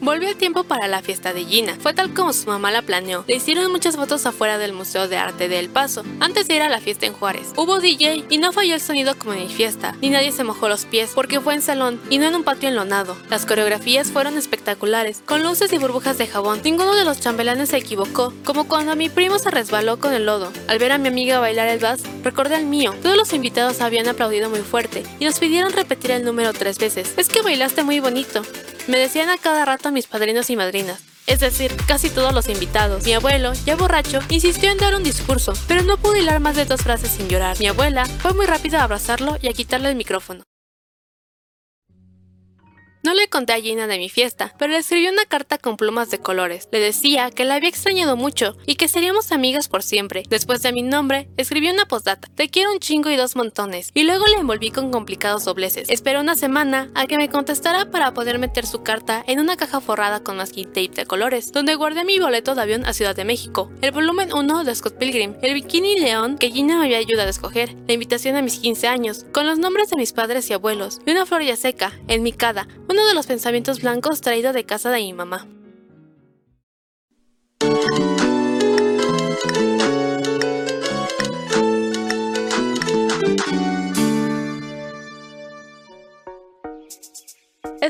Volvió 0.05 0.29
el 0.29 0.37
tiempo 0.37 0.65
para 0.65 0.87
la 0.87 1.01
fiesta 1.01 1.33
de 1.33 1.47
Gina. 1.47 1.79
Fue 1.81 1.95
tal 1.95 2.13
como 2.13 2.35
su 2.35 2.47
mamá 2.47 2.71
la 2.71 2.83
planeó. 2.83 3.25
Le 3.27 3.37
hicieron 3.37 3.73
muchas 3.73 3.97
fotos 3.97 4.27
afuera 4.27 4.59
del 4.59 4.75
Museo 4.75 5.09
de 5.09 5.17
Arte 5.17 5.49
de 5.49 5.59
El 5.59 5.71
Paso, 5.71 6.05
antes 6.21 6.47
de 6.47 6.57
ir 6.57 6.61
a 6.61 6.69
la 6.69 6.79
fiesta 6.79 7.07
en 7.07 7.15
Juárez. 7.15 7.55
Hubo 7.57 7.81
DJ 7.81 8.27
y 8.29 8.37
no 8.37 8.53
falló 8.53 8.75
el 8.75 8.83
sonido 8.83 9.17
como 9.17 9.33
en 9.33 9.45
mi 9.45 9.49
fiesta, 9.49 9.97
ni 10.03 10.11
nadie 10.11 10.31
se 10.31 10.45
mojó 10.45 10.69
los 10.69 10.85
pies 10.85 11.13
porque 11.15 11.41
fue 11.41 11.55
en 11.55 11.63
salón 11.63 12.03
y 12.11 12.19
no 12.19 12.27
en 12.27 12.35
un 12.35 12.45
patio 12.45 12.69
enlonado. 12.69 13.17
Las 13.31 13.47
coreografías 13.47 14.13
fueron 14.13 14.37
espectaculares, 14.37 15.23
con 15.25 15.43
luces 15.43 15.73
y 15.73 15.79
burbujas 15.79 16.19
de 16.19 16.27
jabón. 16.27 16.61
Ninguno 16.63 16.95
de 16.95 17.07
los 17.07 17.21
chambelanes 17.21 17.71
se 17.71 17.79
equivocó, 17.79 18.35
como 18.45 18.69
cuando 18.69 18.97
mi 18.97 19.09
primo 19.09 19.39
se 19.39 19.51
resbaló 19.51 19.99
con 20.01 20.13
el 20.13 20.27
lodo. 20.27 20.53
Al 20.69 20.79
ver 20.79 20.93
a 20.93 20.99
mi 20.99 21.09
amiga 21.09 21.39
bailar 21.39 21.69
el 21.69 21.79
vals, 21.79 22.03
recordé 22.23 22.57
al 22.57 22.67
mío. 22.67 22.95
Todos 23.03 23.17
los 23.17 23.33
invitados 23.33 23.81
habían 23.81 24.09
aplaudido 24.09 24.51
muy 24.51 24.61
fuerte 24.61 25.03
y 25.19 25.25
nos 25.25 25.39
pidieron 25.39 25.73
repetir 25.73 26.11
el 26.11 26.27
número 26.27 26.53
tres 26.53 26.79
veces. 26.79 27.15
Es 27.17 27.31
que 27.31 27.41
bailaste 27.41 27.85
muy 27.85 28.01
bonito. 28.01 28.43
Me 28.87 28.99
decían 28.99 29.31
a 29.31 29.39
cada 29.39 29.65
rato 29.65 29.94
mis 29.95 30.07
padrinos 30.07 30.51
y 30.51 30.57
madrinas. 30.57 31.01
es 31.27 31.41
decir, 31.41 31.75
casi 31.87 32.11
todos 32.11 32.35
los 32.35 32.49
invitados. 32.49 33.05
Mi 33.05 33.15
abuelo, 33.15 33.55
ya 33.65 33.77
borracho, 33.77 34.21
insistió 34.29 34.71
en 34.71 34.77
dar 34.77 34.95
un 34.95 35.03
discurso, 35.03 35.55
pero 35.67 35.83
no 35.83 35.97
pude 35.97 36.21
hilar 36.21 36.41
más 36.41 36.57
de 36.57 36.67
dos 36.67 36.83
frases 36.83 37.11
sin 37.11 37.29
llorar. 37.29 37.59
Mi 37.59 37.67
abuela 37.67 38.05
fue 38.05 38.35
muy 38.35 38.45
rápida 38.45 38.81
a 38.81 38.85
abrazarlo 38.85 39.39
y 39.41 39.49
a 39.49 39.55
quitarle 39.55 39.89
el 39.89 39.97
micrófono. 39.97 40.45
No 43.05 43.13
le 43.13 43.29
conté 43.29 43.53
a 43.53 43.61
Gina 43.61 43.87
de 43.87 43.99
mi 43.99 44.09
fiesta, 44.09 44.55
pero 44.59 44.73
le 44.73 44.79
escribí 44.79 45.07
una 45.09 45.27
carta 45.27 45.59
con 45.59 45.77
plumas 45.77 46.11
de 46.11 46.21
colores. 46.21 46.71
Le 46.73 46.81
decía 46.81 47.31
que 47.31 47.45
la 47.45 47.57
había 47.57 47.69
extrañado 47.69 48.17
mucho 48.17 48.57
y 48.65 48.77
que 48.77 48.89
seríamos 48.89 49.31
amigas 49.31 49.69
por 49.69 49.83
siempre. 49.83 50.23
Después 50.31 50.63
de 50.63 50.73
mi 50.73 50.81
nombre, 50.81 51.29
escribí 51.37 51.69
una 51.69 51.85
postdata. 51.85 52.31
Te 52.35 52.49
quiero 52.49 52.73
un 52.73 52.79
chingo 52.79 53.11
y 53.11 53.17
dos 53.17 53.37
montones. 53.37 53.91
Y 53.93 54.05
luego 54.05 54.27
le 54.27 54.37
envolví 54.37 54.71
con 54.71 54.91
complicados 54.91 55.45
dobleces. 55.45 55.91
Esperé 55.91 56.19
una 56.19 56.35
semana 56.35 56.91
a 56.95 57.07
que 57.07 57.19
me 57.19 57.29
contestara 57.29 57.91
para 57.91 58.15
poder 58.15 58.39
meter 58.39 58.65
su 58.65 58.83
carta 58.83 59.23
en 59.27 59.39
una 59.39 59.59
caja 59.59 59.83
forrada 59.83 60.21
con 60.21 60.39
masking 60.39 60.69
tape 60.69 60.89
de 60.95 61.05
colores, 61.05 61.53
donde 61.53 61.75
guardé 61.75 62.05
mi 62.05 62.19
boleto 62.19 62.55
de 62.55 62.63
avión 62.63 62.87
a 62.87 62.95
Ciudad 62.95 63.15
de 63.15 63.27
México, 63.27 63.71
el 63.83 63.93
volumen 63.93 64.33
1 64.33 64.65
de 64.65 64.75
Scott 64.75 64.97
Pilgrim, 64.97 65.35
el 65.43 65.53
bikini 65.53 66.01
león 66.01 66.39
que 66.39 66.51
Gina 66.51 66.79
me 66.79 66.87
había 66.87 66.97
ayudado 66.97 67.29
a 67.29 67.33
escoger, 67.33 67.77
la 67.87 67.93
invitación 67.93 68.37
a 68.37 68.41
mis 68.41 68.61
15 68.61 68.89
años, 68.89 69.27
con 69.31 69.47
los 69.47 69.59
nombres 69.59 69.91
de 69.91 69.99
mis 69.99 70.15
padres 70.15 70.49
y 70.49 70.55
abuelos, 70.55 71.03
y 71.05 71.11
una 71.11 71.27
flor 71.27 71.43
ya 71.43 71.57
seca, 71.57 71.93
en 72.09 72.23
mi 72.23 72.33
cada, 72.33 72.67
uno 72.95 73.07
de 73.07 73.15
los 73.15 73.27
pensamientos 73.27 73.81
blancos 73.81 74.21
traído 74.21 74.53
de 74.53 74.65
casa 74.65 74.91
de 74.91 75.01
mi 75.01 75.13
mamá. 75.13 75.49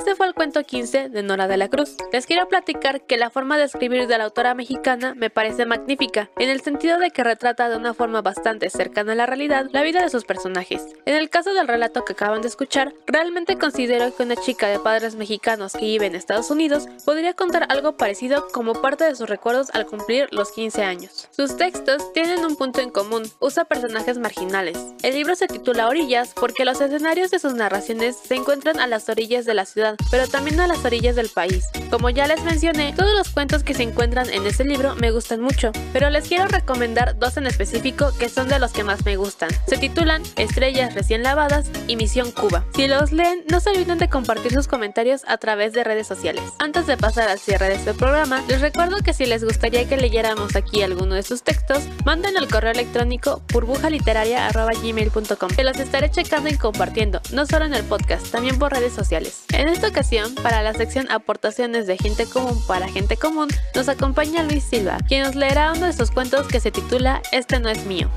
Este 0.04 0.16
fue 0.16 0.26
el 0.26 0.34
cuento 0.34 0.62
15 0.62 1.08
de 1.08 1.22
Nora 1.22 1.48
de 1.48 1.56
la 1.56 1.70
Cruz. 1.70 1.96
Les 2.12 2.26
quiero 2.26 2.46
platicar 2.46 3.00
que 3.06 3.16
la 3.16 3.30
forma 3.30 3.56
de 3.56 3.64
escribir 3.64 4.06
de 4.06 4.18
la 4.18 4.24
autora 4.24 4.52
mexicana 4.52 5.14
me 5.14 5.30
parece 5.30 5.64
magnífica, 5.64 6.28
en 6.36 6.50
el 6.50 6.60
sentido 6.60 6.98
de 6.98 7.10
que 7.10 7.24
retrata 7.24 7.70
de 7.70 7.78
una 7.78 7.94
forma 7.94 8.20
bastante 8.20 8.68
cercana 8.68 9.12
a 9.12 9.14
la 9.14 9.24
realidad 9.24 9.70
la 9.72 9.82
vida 9.82 10.02
de 10.02 10.10
sus 10.10 10.26
personajes. 10.26 10.84
En 11.06 11.16
el 11.16 11.30
caso 11.30 11.54
del 11.54 11.66
relato 11.66 12.04
que 12.04 12.12
acaban 12.12 12.42
de 12.42 12.48
escuchar, 12.48 12.92
realmente 13.06 13.56
considero 13.56 14.14
que 14.14 14.24
una 14.24 14.36
chica 14.36 14.68
de 14.68 14.78
padres 14.78 15.14
mexicanos 15.14 15.72
que 15.72 15.86
vive 15.86 16.04
en 16.04 16.16
Estados 16.16 16.50
Unidos 16.50 16.86
podría 17.06 17.32
contar 17.32 17.66
algo 17.70 17.96
parecido 17.96 18.48
como 18.52 18.74
parte 18.74 19.04
de 19.04 19.14
sus 19.14 19.30
recuerdos 19.30 19.70
al 19.72 19.86
cumplir 19.86 20.28
los 20.32 20.52
15 20.52 20.82
años. 20.82 21.30
Sus 21.30 21.56
textos 21.56 22.12
tienen 22.12 22.44
un 22.44 22.56
punto 22.56 22.82
en 22.82 22.90
común, 22.90 23.22
usa 23.40 23.64
personajes 23.64 24.18
marginales. 24.18 24.76
El 25.02 25.14
libro 25.14 25.34
se 25.34 25.46
titula 25.46 25.88
Orillas 25.88 26.34
porque 26.34 26.66
los 26.66 26.82
escenarios 26.82 27.30
de 27.30 27.38
sus 27.38 27.54
narraciones 27.54 28.16
se 28.16 28.34
encuentran 28.34 28.80
a 28.80 28.86
las 28.86 29.08
orillas 29.08 29.46
de 29.46 29.54
la 29.54 29.64
ciudad 29.64 29.93
pero 30.10 30.28
también 30.28 30.60
a 30.60 30.66
las 30.66 30.84
orillas 30.84 31.16
del 31.16 31.28
país. 31.28 31.68
Como 31.90 32.10
ya 32.10 32.26
les 32.26 32.42
mencioné, 32.42 32.92
todos 32.92 33.14
los 33.14 33.30
cuentos 33.30 33.62
que 33.62 33.74
se 33.74 33.82
encuentran 33.82 34.30
en 34.30 34.46
este 34.46 34.64
libro 34.64 34.94
me 34.96 35.10
gustan 35.10 35.40
mucho, 35.40 35.72
pero 35.92 36.10
les 36.10 36.28
quiero 36.28 36.46
recomendar 36.46 37.18
dos 37.18 37.36
en 37.36 37.46
específico 37.46 38.12
que 38.18 38.28
son 38.28 38.48
de 38.48 38.58
los 38.58 38.72
que 38.72 38.84
más 38.84 39.04
me 39.04 39.16
gustan. 39.16 39.50
Se 39.66 39.76
titulan 39.76 40.22
Estrellas 40.36 40.94
recién 40.94 41.22
lavadas 41.22 41.70
y 41.86 41.96
Misión 41.96 42.30
Cuba. 42.32 42.64
Si 42.74 42.86
los 42.88 43.12
leen, 43.12 43.44
no 43.50 43.60
se 43.60 43.70
olviden 43.70 43.98
de 43.98 44.08
compartir 44.08 44.52
sus 44.52 44.68
comentarios 44.68 45.22
a 45.26 45.38
través 45.38 45.72
de 45.72 45.84
redes 45.84 46.06
sociales. 46.06 46.44
Antes 46.58 46.86
de 46.86 46.96
pasar 46.96 47.28
al 47.28 47.38
cierre 47.38 47.68
de 47.68 47.74
este 47.74 47.94
programa, 47.94 48.42
les 48.48 48.60
recuerdo 48.60 48.98
que 48.98 49.12
si 49.12 49.26
les 49.26 49.44
gustaría 49.44 49.88
que 49.88 49.96
leyéramos 49.96 50.56
aquí 50.56 50.82
alguno 50.82 51.14
de 51.14 51.22
sus 51.22 51.42
textos, 51.42 51.84
manden 52.04 52.36
al 52.36 52.48
correo 52.48 52.72
electrónico 52.72 53.42
burbujaliteraria.gmail.com 53.52 55.50
que 55.50 55.64
los 55.64 55.78
estaré 55.78 56.10
checando 56.10 56.48
y 56.50 56.56
compartiendo, 56.56 57.20
no 57.32 57.46
solo 57.46 57.64
en 57.64 57.74
el 57.74 57.84
podcast, 57.84 58.30
también 58.30 58.58
por 58.58 58.72
redes 58.72 58.92
sociales. 58.92 59.44
En 59.52 59.68
esta 59.84 60.00
ocasión, 60.00 60.34
para 60.36 60.62
la 60.62 60.72
sección 60.72 61.10
Aportaciones 61.10 61.86
de 61.86 61.98
Gente 61.98 62.24
Común 62.24 62.58
para 62.66 62.88
Gente 62.88 63.18
Común, 63.18 63.48
nos 63.74 63.88
acompaña 63.90 64.42
Luis 64.42 64.64
Silva, 64.64 64.96
quien 65.06 65.24
nos 65.24 65.34
leerá 65.34 65.72
uno 65.72 65.84
de 65.84 65.92
sus 65.92 66.10
cuentos 66.10 66.48
que 66.48 66.58
se 66.58 66.70
titula 66.70 67.20
Este 67.32 67.60
no 67.60 67.68
es 67.68 67.84
mío. 67.84 68.10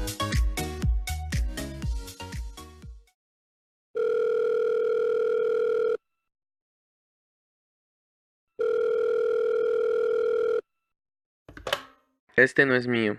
Este 12.38 12.66
no 12.66 12.76
es 12.76 12.88
mío. 12.88 13.18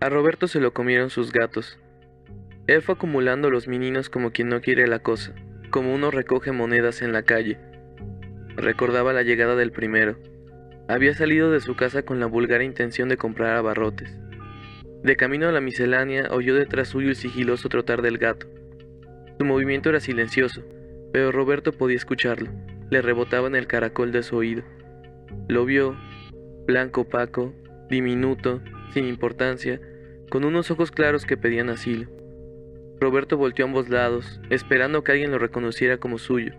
A 0.00 0.08
Roberto 0.08 0.48
se 0.48 0.58
lo 0.58 0.72
comieron 0.72 1.10
sus 1.10 1.30
gatos. 1.30 1.78
Él 2.66 2.82
fue 2.82 2.96
acumulando 2.96 3.48
los 3.48 3.68
meninos 3.68 4.10
como 4.10 4.32
quien 4.32 4.48
no 4.48 4.60
quiere 4.60 4.88
la 4.88 4.98
cosa 4.98 5.32
como 5.70 5.94
uno 5.94 6.10
recoge 6.10 6.52
monedas 6.52 7.02
en 7.02 7.12
la 7.12 7.22
calle. 7.22 7.58
Recordaba 8.56 9.12
la 9.12 9.22
llegada 9.22 9.56
del 9.56 9.72
primero. 9.72 10.16
Había 10.88 11.14
salido 11.14 11.50
de 11.50 11.60
su 11.60 11.76
casa 11.76 12.02
con 12.02 12.18
la 12.18 12.26
vulgar 12.26 12.62
intención 12.62 13.08
de 13.08 13.16
comprar 13.16 13.56
abarrotes. 13.56 14.18
De 15.02 15.16
camino 15.16 15.48
a 15.48 15.52
la 15.52 15.60
miscelánea 15.60 16.28
oyó 16.30 16.54
detrás 16.54 16.88
suyo 16.88 17.10
el 17.10 17.16
sigiloso 17.16 17.68
trotar 17.68 18.02
del 18.02 18.18
gato. 18.18 18.46
Su 19.38 19.44
movimiento 19.44 19.90
era 19.90 20.00
silencioso, 20.00 20.64
pero 21.12 21.30
Roberto 21.30 21.72
podía 21.72 21.96
escucharlo. 21.96 22.50
Le 22.90 23.02
rebotaba 23.02 23.46
en 23.46 23.54
el 23.54 23.66
caracol 23.66 24.10
de 24.10 24.22
su 24.22 24.36
oído. 24.36 24.64
Lo 25.46 25.64
vio, 25.64 25.96
blanco 26.66 27.02
opaco, 27.02 27.54
diminuto, 27.88 28.60
sin 28.92 29.04
importancia, 29.06 29.80
con 30.30 30.44
unos 30.44 30.70
ojos 30.70 30.90
claros 30.90 31.24
que 31.26 31.36
pedían 31.36 31.70
asilo. 31.70 32.08
Roberto 33.00 33.36
volteó 33.36 33.64
a 33.64 33.68
ambos 33.68 33.88
lados, 33.88 34.40
esperando 34.50 35.04
que 35.04 35.12
alguien 35.12 35.30
lo 35.30 35.38
reconociera 35.38 35.98
como 35.98 36.18
suyo, 36.18 36.54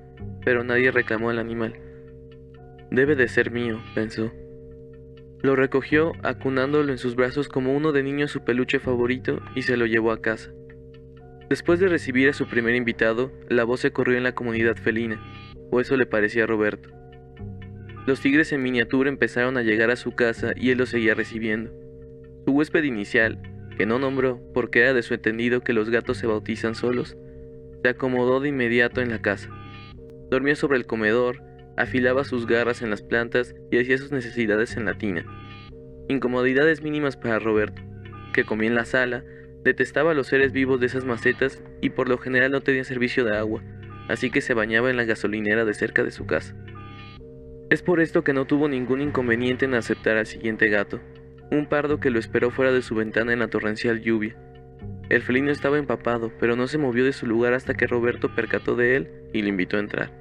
pero 0.46 0.64
nadie 0.64 0.92
reclamó 0.92 1.30
al 1.30 1.40
animal. 1.40 1.76
Debe 2.92 3.16
de 3.16 3.28
ser 3.28 3.52
mío, 3.52 3.82
pensó. 3.94 4.32
Lo 5.42 5.56
recogió, 5.56 6.14
acunándolo 6.24 6.92
en 6.92 6.98
sus 6.98 7.16
brazos 7.16 7.48
como 7.48 7.76
uno 7.76 7.92
de 7.92 8.04
niños 8.04 8.32
su 8.32 8.44
peluche 8.44 8.80
favorito, 8.80 9.42
y 9.56 9.64
se 9.64 9.78
lo 9.78 9.86
llevó 9.86 10.12
a 10.12 10.22
casa. 10.22 10.52
Después 11.50 11.80
de 11.80 11.88
recibir 11.88 12.30
a 12.30 12.34
su 12.34 12.48
primer 12.48 12.76
invitado, 12.76 13.32
la 13.50 13.64
voz 13.64 13.82
se 13.82 13.92
corrió 13.92 14.18
en 14.18 14.24
la 14.24 14.34
comunidad 14.34 14.76
felina, 14.76 15.22
o 15.72 15.80
eso 15.80 15.98
le 15.98 16.06
parecía 16.06 16.44
a 16.44 16.48
Roberto. 16.48 16.90
Los 18.06 18.22
tigres 18.22 18.52
en 18.54 18.64
miniatura 18.64 19.10
empezaron 19.10 19.58
a 19.58 19.62
llegar 19.62 19.92
a 19.92 19.96
su 19.96 20.14
casa 20.14 20.54
y 20.56 20.72
él 20.72 20.78
los 20.78 20.90
seguía 20.90 21.16
recibiendo. 21.16 21.72
Su 22.46 22.54
huésped 22.54 22.84
inicial, 22.84 23.40
que 23.80 23.86
no 23.86 23.98
nombró 23.98 24.42
porque 24.54 24.82
era 24.82 24.94
de 24.94 25.02
su 25.02 25.14
entendido 25.14 25.62
que 25.62 25.72
los 25.72 25.90
gatos 25.90 26.18
se 26.18 26.28
bautizan 26.28 26.76
solos, 26.76 27.16
se 27.82 27.88
acomodó 27.88 28.42
de 28.42 28.50
inmediato 28.50 29.00
en 29.00 29.10
la 29.10 29.22
casa. 29.22 29.50
Dormía 30.30 30.58
sobre 30.58 30.78
el 30.78 30.86
comedor, 30.86 31.42
afilaba 31.78 32.26
sus 32.26 32.46
garras 32.46 32.82
en 32.82 32.90
las 32.90 33.02
plantas 33.02 33.56
y 33.72 33.80
hacía 33.80 33.98
sus 33.98 34.12
necesidades 34.12 34.76
en 34.76 34.84
la 34.84 34.96
tina. 34.96 35.24
Incomodidades 36.10 36.84
mínimas 36.84 37.16
para 37.16 37.40
Roberto, 37.40 37.82
que 38.34 38.44
comía 38.44 38.68
en 38.68 38.76
la 38.76 38.84
sala, 38.84 39.24
detestaba 39.64 40.14
los 40.14 40.28
seres 40.28 40.52
vivos 40.52 40.82
de 40.82 40.88
esas 40.88 41.06
macetas 41.06 41.64
y 41.80 41.92
por 41.92 42.10
lo 42.10 42.18
general 42.18 42.52
no 42.52 42.60
tenía 42.60 42.84
servicio 42.84 43.24
de 43.24 43.38
agua, 43.38 43.64
así 44.10 44.30
que 44.30 44.42
se 44.42 44.54
bañaba 44.54 44.90
en 44.90 44.98
la 44.98 45.06
gasolinera 45.06 45.64
de 45.64 45.74
cerca 45.74 46.04
de 46.04 46.12
su 46.12 46.26
casa. 46.26 46.54
Es 47.70 47.82
por 47.82 48.02
esto 48.02 48.26
que 48.26 48.34
no 48.34 48.44
tuvo 48.44 48.68
ningún 48.68 49.00
inconveniente 49.00 49.64
en 49.64 49.74
aceptar 49.74 50.18
al 50.18 50.26
siguiente 50.26 50.68
gato, 50.68 51.00
un 51.52 51.66
pardo 51.66 52.00
que 52.00 52.12
lo 52.12 52.20
esperó 52.20 52.52
fuera 52.52 52.72
de 52.72 52.82
su 52.82 52.96
ventana 52.96 53.34
en 53.34 53.40
la 53.40 53.48
torrencial 53.48 54.02
lluvia. 54.02 54.36
El 55.10 55.24
felino 55.24 55.52
estaba 55.52 55.80
empapado, 55.80 56.32
pero 56.40 56.56
no 56.56 56.68
se 56.68 56.78
movió 56.78 57.04
de 57.04 57.14
su 57.14 57.26
lugar 57.26 57.54
hasta 57.54 57.74
que 57.74 57.88
Roberto 57.88 58.36
percató 58.36 58.76
de 58.76 58.96
él 58.96 59.12
y 59.34 59.42
le 59.42 59.50
invitó 59.50 59.78
a 59.78 59.80
entrar. 59.82 60.12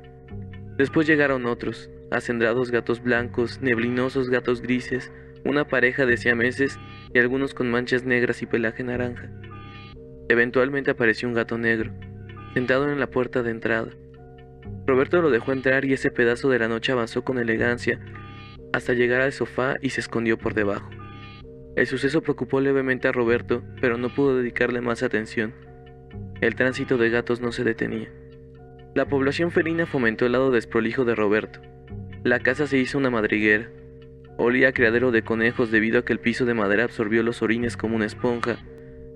Después 0.78 1.06
llegaron 1.06 1.44
otros, 1.44 1.90
acendrados 2.10 2.70
gatos 2.70 3.02
blancos, 3.02 3.60
neblinosos 3.60 4.30
gatos 4.30 4.62
grises, 4.62 5.12
una 5.44 5.66
pareja 5.66 6.06
de 6.06 6.16
siameses 6.16 6.78
y 7.12 7.18
algunos 7.18 7.52
con 7.52 7.70
manchas 7.70 8.04
negras 8.04 8.42
y 8.42 8.46
pelaje 8.46 8.82
naranja. 8.82 9.30
Eventualmente 10.28 10.90
apareció 10.90 11.28
un 11.28 11.34
gato 11.34 11.58
negro, 11.58 11.92
sentado 12.54 12.90
en 12.90 13.00
la 13.00 13.10
puerta 13.10 13.42
de 13.42 13.50
entrada. 13.50 13.90
Roberto 14.86 15.20
lo 15.20 15.30
dejó 15.30 15.52
entrar 15.52 15.84
y 15.84 15.92
ese 15.92 16.10
pedazo 16.10 16.48
de 16.48 16.58
la 16.58 16.68
noche 16.68 16.92
avanzó 16.92 17.22
con 17.22 17.38
elegancia 17.38 18.00
hasta 18.72 18.92
llegar 18.92 19.20
al 19.20 19.32
sofá 19.32 19.76
y 19.82 19.90
se 19.90 20.00
escondió 20.00 20.38
por 20.38 20.54
debajo. 20.54 20.88
El 21.78 21.86
suceso 21.86 22.22
preocupó 22.22 22.60
levemente 22.60 23.06
a 23.06 23.12
Roberto, 23.12 23.62
pero 23.80 23.98
no 23.98 24.12
pudo 24.12 24.36
dedicarle 24.36 24.80
más 24.80 25.04
atención. 25.04 25.54
El 26.40 26.56
tránsito 26.56 26.98
de 26.98 27.08
gatos 27.08 27.40
no 27.40 27.52
se 27.52 27.62
detenía. 27.62 28.10
La 28.96 29.06
población 29.06 29.52
felina 29.52 29.86
fomentó 29.86 30.26
el 30.26 30.32
lado 30.32 30.50
desprolijo 30.50 31.04
de 31.04 31.14
Roberto. 31.14 31.60
La 32.24 32.40
casa 32.40 32.66
se 32.66 32.78
hizo 32.78 32.98
una 32.98 33.10
madriguera. 33.10 33.70
Olía 34.38 34.70
a 34.70 34.72
criadero 34.72 35.12
de 35.12 35.22
conejos 35.22 35.70
debido 35.70 36.00
a 36.00 36.04
que 36.04 36.12
el 36.12 36.18
piso 36.18 36.44
de 36.46 36.54
madera 36.54 36.82
absorbió 36.82 37.22
los 37.22 37.42
orines 37.42 37.76
como 37.76 37.94
una 37.94 38.06
esponja. 38.06 38.58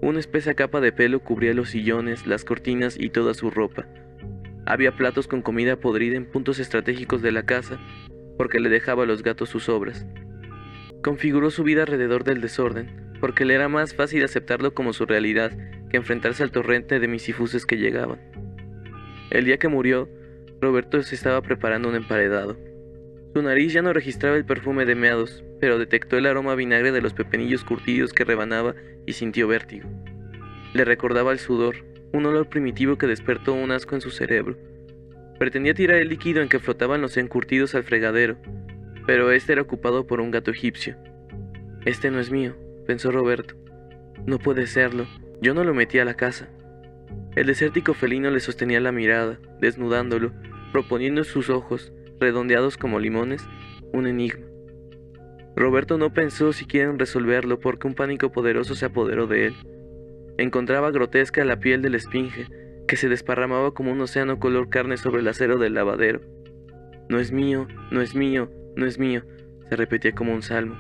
Una 0.00 0.20
espesa 0.20 0.54
capa 0.54 0.80
de 0.80 0.92
pelo 0.92 1.18
cubría 1.18 1.54
los 1.54 1.70
sillones, 1.70 2.28
las 2.28 2.44
cortinas 2.44 2.96
y 2.96 3.10
toda 3.10 3.34
su 3.34 3.50
ropa. 3.50 3.88
Había 4.66 4.92
platos 4.92 5.26
con 5.26 5.42
comida 5.42 5.80
podrida 5.80 6.16
en 6.16 6.26
puntos 6.26 6.60
estratégicos 6.60 7.22
de 7.22 7.32
la 7.32 7.42
casa, 7.42 7.80
porque 8.38 8.60
le 8.60 8.68
dejaba 8.68 9.02
a 9.02 9.06
los 9.06 9.24
gatos 9.24 9.48
sus 9.48 9.68
obras. 9.68 10.06
Configuró 11.02 11.50
su 11.50 11.64
vida 11.64 11.82
alrededor 11.82 12.22
del 12.22 12.40
desorden, 12.40 13.16
porque 13.20 13.44
le 13.44 13.54
era 13.54 13.68
más 13.68 13.94
fácil 13.94 14.22
aceptarlo 14.22 14.72
como 14.72 14.92
su 14.92 15.04
realidad 15.04 15.50
que 15.90 15.96
enfrentarse 15.96 16.44
al 16.44 16.52
torrente 16.52 17.00
de 17.00 17.08
misifuses 17.08 17.66
que 17.66 17.76
llegaban. 17.76 18.20
El 19.30 19.44
día 19.44 19.58
que 19.58 19.66
murió, 19.66 20.08
Roberto 20.60 21.02
se 21.02 21.16
estaba 21.16 21.42
preparando 21.42 21.88
un 21.88 21.96
emparedado. 21.96 22.56
Su 23.34 23.42
nariz 23.42 23.72
ya 23.72 23.82
no 23.82 23.92
registraba 23.92 24.36
el 24.36 24.44
perfume 24.44 24.84
de 24.84 24.94
meados, 24.94 25.42
pero 25.60 25.78
detectó 25.78 26.18
el 26.18 26.26
aroma 26.26 26.54
vinagre 26.54 26.92
de 26.92 27.00
los 27.00 27.14
pepinillos 27.14 27.64
curtidos 27.64 28.12
que 28.12 28.24
rebanaba 28.24 28.76
y 29.04 29.14
sintió 29.14 29.48
vértigo. 29.48 29.88
Le 30.72 30.84
recordaba 30.84 31.32
el 31.32 31.40
sudor, 31.40 31.76
un 32.12 32.26
olor 32.26 32.48
primitivo 32.48 32.96
que 32.96 33.08
despertó 33.08 33.54
un 33.54 33.72
asco 33.72 33.96
en 33.96 34.02
su 34.02 34.10
cerebro. 34.10 34.56
Pretendía 35.38 35.74
tirar 35.74 35.96
el 35.96 36.10
líquido 36.10 36.42
en 36.42 36.48
que 36.48 36.60
flotaban 36.60 37.00
los 37.00 37.16
encurtidos 37.16 37.74
al 37.74 37.82
fregadero, 37.82 38.36
pero 39.06 39.32
este 39.32 39.52
era 39.52 39.62
ocupado 39.62 40.06
por 40.06 40.20
un 40.20 40.30
gato 40.30 40.50
egipcio. 40.50 40.96
Este 41.84 42.10
no 42.10 42.20
es 42.20 42.30
mío, 42.30 42.54
pensó 42.86 43.10
Roberto. 43.10 43.54
No 44.26 44.38
puede 44.38 44.66
serlo, 44.66 45.06
yo 45.40 45.54
no 45.54 45.64
lo 45.64 45.74
metí 45.74 45.98
a 45.98 46.04
la 46.04 46.14
casa. 46.14 46.48
El 47.34 47.46
desértico 47.46 47.94
felino 47.94 48.30
le 48.30 48.40
sostenía 48.40 48.80
la 48.80 48.92
mirada, 48.92 49.38
desnudándolo, 49.60 50.32
proponiendo 50.70 51.22
en 51.22 51.24
sus 51.24 51.50
ojos, 51.50 51.92
redondeados 52.20 52.76
como 52.76 53.00
limones, 53.00 53.44
un 53.92 54.06
enigma. 54.06 54.46
Roberto 55.56 55.98
no 55.98 56.12
pensó 56.12 56.52
siquiera 56.52 56.90
en 56.90 56.98
resolverlo 56.98 57.58
porque 57.58 57.86
un 57.86 57.94
pánico 57.94 58.32
poderoso 58.32 58.74
se 58.74 58.86
apoderó 58.86 59.26
de 59.26 59.46
él. 59.46 59.54
Encontraba 60.38 60.90
grotesca 60.90 61.44
la 61.44 61.58
piel 61.58 61.82
del 61.82 61.94
esfinge, 61.94 62.46
que 62.88 62.96
se 62.96 63.08
desparramaba 63.08 63.72
como 63.72 63.92
un 63.92 64.00
océano 64.00 64.38
color 64.38 64.68
carne 64.68 64.96
sobre 64.96 65.20
el 65.20 65.28
acero 65.28 65.58
del 65.58 65.74
lavadero. 65.74 66.20
No 67.08 67.18
es 67.18 67.32
mío, 67.32 67.66
no 67.90 68.00
es 68.00 68.14
mío, 68.14 68.50
no 68.76 68.86
es 68.86 68.98
mío, 68.98 69.22
se 69.68 69.76
repetía 69.76 70.12
como 70.12 70.34
un 70.34 70.42
salmo. 70.42 70.76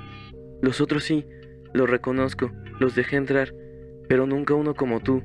Los 0.60 0.80
otros 0.80 1.04
sí, 1.04 1.26
los 1.72 1.88
reconozco, 1.88 2.52
los 2.78 2.94
dejé 2.94 3.16
entrar, 3.16 3.54
pero 4.08 4.26
nunca 4.26 4.54
uno 4.54 4.74
como 4.74 5.00
tú. 5.00 5.22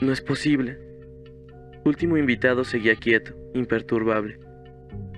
No 0.00 0.12
es 0.12 0.20
posible. 0.20 0.78
Último 1.84 2.16
invitado 2.16 2.64
seguía 2.64 2.96
quieto, 2.96 3.34
imperturbable. 3.54 4.38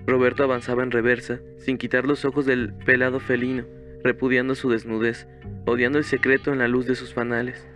Roberto 0.07 0.45
avanzaba 0.45 0.83
en 0.83 0.91
reversa, 0.91 1.41
sin 1.59 1.79
quitar 1.79 2.07
los 2.07 2.25
ojos 2.25 2.47
del 2.47 2.75
pelado 2.85 3.19
felino, 3.19 3.65
repudiando 4.05 4.55
su 4.55 4.71
desnudez, 4.71 5.27
odiando 5.65 5.99
el 5.99 6.05
secreto 6.05 6.53
en 6.53 6.59
la 6.59 6.69
luz 6.69 6.87
de 6.87 6.95
sus 6.95 7.13
fanales. 7.15 7.67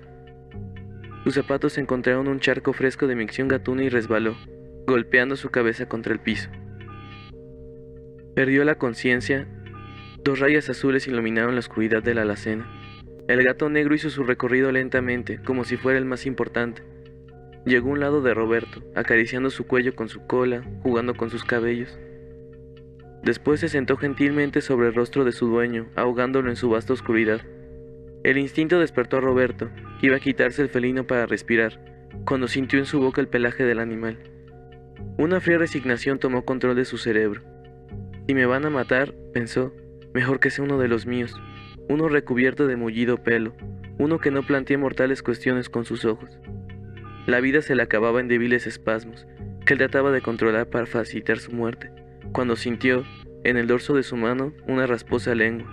Sus 1.24 1.34
zapatos 1.34 1.76
encontraron 1.78 2.28
un 2.28 2.40
charco 2.40 2.72
fresco 2.72 3.06
de 3.06 3.16
micción 3.16 3.48
gatuna 3.48 3.84
y 3.84 3.88
resbaló, 3.88 4.36
golpeando 4.86 5.36
su 5.36 5.50
cabeza 5.50 5.86
contra 5.86 6.12
el 6.12 6.20
piso. 6.20 6.50
Perdió 8.40 8.64
la 8.64 8.76
conciencia. 8.76 9.46
Dos 10.24 10.38
rayas 10.38 10.70
azules 10.70 11.06
iluminaron 11.06 11.52
la 11.52 11.58
oscuridad 11.58 12.02
de 12.02 12.14
la 12.14 12.22
alacena. 12.22 12.66
El 13.28 13.44
gato 13.44 13.68
negro 13.68 13.94
hizo 13.94 14.08
su 14.08 14.24
recorrido 14.24 14.72
lentamente, 14.72 15.42
como 15.44 15.64
si 15.64 15.76
fuera 15.76 15.98
el 15.98 16.06
más 16.06 16.24
importante. 16.24 16.82
Llegó 17.66 17.90
a 17.90 17.92
un 17.92 18.00
lado 18.00 18.22
de 18.22 18.32
Roberto, 18.32 18.82
acariciando 18.94 19.50
su 19.50 19.66
cuello 19.66 19.94
con 19.94 20.08
su 20.08 20.26
cola, 20.26 20.64
jugando 20.82 21.14
con 21.14 21.28
sus 21.28 21.44
cabellos. 21.44 21.98
Después 23.22 23.60
se 23.60 23.68
sentó 23.68 23.98
gentilmente 23.98 24.62
sobre 24.62 24.88
el 24.88 24.94
rostro 24.94 25.26
de 25.26 25.32
su 25.32 25.46
dueño, 25.46 25.90
ahogándolo 25.94 26.48
en 26.48 26.56
su 26.56 26.70
vasta 26.70 26.94
oscuridad. 26.94 27.42
El 28.24 28.38
instinto 28.38 28.78
despertó 28.78 29.18
a 29.18 29.20
Roberto, 29.20 29.68
que 30.00 30.06
iba 30.06 30.16
a 30.16 30.20
quitarse 30.20 30.62
el 30.62 30.70
felino 30.70 31.06
para 31.06 31.26
respirar, 31.26 32.08
cuando 32.24 32.48
sintió 32.48 32.78
en 32.78 32.86
su 32.86 33.00
boca 33.00 33.20
el 33.20 33.28
pelaje 33.28 33.64
del 33.64 33.80
animal. 33.80 34.16
Una 35.18 35.40
fría 35.40 35.58
resignación 35.58 36.18
tomó 36.18 36.46
control 36.46 36.74
de 36.74 36.86
su 36.86 36.96
cerebro. 36.96 37.49
Si 38.26 38.34
me 38.34 38.46
van 38.46 38.64
a 38.64 38.70
matar, 38.70 39.14
pensó, 39.32 39.72
mejor 40.14 40.40
que 40.40 40.50
sea 40.50 40.64
uno 40.64 40.78
de 40.78 40.88
los 40.88 41.06
míos, 41.06 41.34
uno 41.88 42.08
recubierto 42.08 42.66
de 42.66 42.76
mullido 42.76 43.22
pelo, 43.22 43.54
uno 43.98 44.18
que 44.18 44.30
no 44.30 44.46
plantee 44.46 44.76
mortales 44.76 45.22
cuestiones 45.22 45.68
con 45.68 45.84
sus 45.84 46.04
ojos. 46.04 46.38
La 47.26 47.40
vida 47.40 47.62
se 47.62 47.74
le 47.74 47.82
acababa 47.82 48.20
en 48.20 48.28
débiles 48.28 48.66
espasmos, 48.66 49.26
que 49.66 49.74
él 49.74 49.78
trataba 49.78 50.10
de 50.10 50.20
controlar 50.20 50.68
para 50.68 50.86
facilitar 50.86 51.38
su 51.38 51.52
muerte 51.52 51.90
cuando 52.32 52.54
sintió, 52.56 53.04
en 53.42 53.56
el 53.56 53.66
dorso 53.66 53.94
de 53.94 54.02
su 54.02 54.16
mano, 54.16 54.52
una 54.68 54.86
rasposa 54.86 55.34
lengua. 55.34 55.68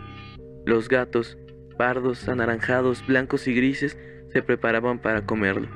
Los 0.65 0.89
gatos, 0.89 1.37
pardos, 1.77 2.27
anaranjados, 2.27 3.05
blancos 3.05 3.47
y 3.47 3.53
grises, 3.53 3.97
se 4.29 4.41
preparaban 4.41 4.99
para 4.99 5.25
comerlo. 5.25 5.67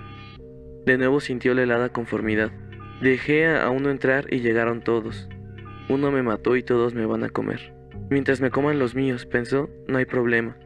De 0.85 0.97
nuevo 0.97 1.19
sintió 1.19 1.53
la 1.53 1.63
helada 1.63 1.89
conformidad. 1.89 2.51
Dejé 3.01 3.47
a 3.47 3.69
uno 3.69 3.89
entrar 3.91 4.33
y 4.33 4.39
llegaron 4.39 4.81
todos. 4.81 5.29
Uno 5.89 6.11
me 6.11 6.23
mató 6.23 6.55
y 6.55 6.63
todos 6.63 6.93
me 6.93 7.05
van 7.05 7.23
a 7.23 7.29
comer. 7.29 7.73
Mientras 8.09 8.41
me 8.41 8.51
coman 8.51 8.79
los 8.79 8.95
míos, 8.95 9.25
pensó, 9.25 9.69
no 9.87 9.97
hay 9.97 10.05
problema. 10.05 10.57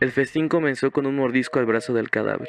El 0.00 0.10
festín 0.10 0.48
comenzó 0.48 0.90
con 0.90 1.06
un 1.06 1.16
mordisco 1.16 1.58
al 1.58 1.66
brazo 1.66 1.92
del 1.94 2.10
cadáver. 2.10 2.48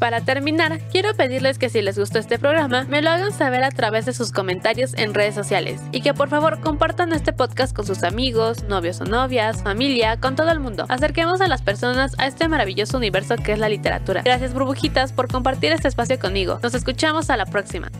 Para 0.00 0.22
terminar, 0.22 0.80
quiero 0.90 1.14
pedirles 1.14 1.58
que 1.58 1.68
si 1.68 1.82
les 1.82 1.98
gustó 1.98 2.18
este 2.18 2.38
programa, 2.38 2.84
me 2.84 3.02
lo 3.02 3.10
hagan 3.10 3.32
saber 3.32 3.62
a 3.62 3.70
través 3.70 4.06
de 4.06 4.14
sus 4.14 4.32
comentarios 4.32 4.94
en 4.94 5.12
redes 5.12 5.34
sociales 5.34 5.82
y 5.92 6.00
que 6.00 6.14
por 6.14 6.30
favor 6.30 6.58
compartan 6.62 7.12
este 7.12 7.34
podcast 7.34 7.76
con 7.76 7.84
sus 7.84 8.02
amigos, 8.02 8.64
novios 8.64 8.98
o 9.02 9.04
novias, 9.04 9.62
familia, 9.62 10.18
con 10.18 10.36
todo 10.36 10.50
el 10.52 10.58
mundo. 10.58 10.86
Acerquemos 10.88 11.42
a 11.42 11.48
las 11.48 11.60
personas 11.60 12.18
a 12.18 12.26
este 12.26 12.48
maravilloso 12.48 12.96
universo 12.96 13.36
que 13.36 13.52
es 13.52 13.58
la 13.58 13.68
literatura. 13.68 14.22
Gracias 14.22 14.54
burbujitas 14.54 15.12
por 15.12 15.28
compartir 15.28 15.70
este 15.72 15.88
espacio 15.88 16.18
conmigo. 16.18 16.60
Nos 16.62 16.72
escuchamos 16.72 17.28
a 17.28 17.36
la 17.36 17.44
próxima. 17.44 17.90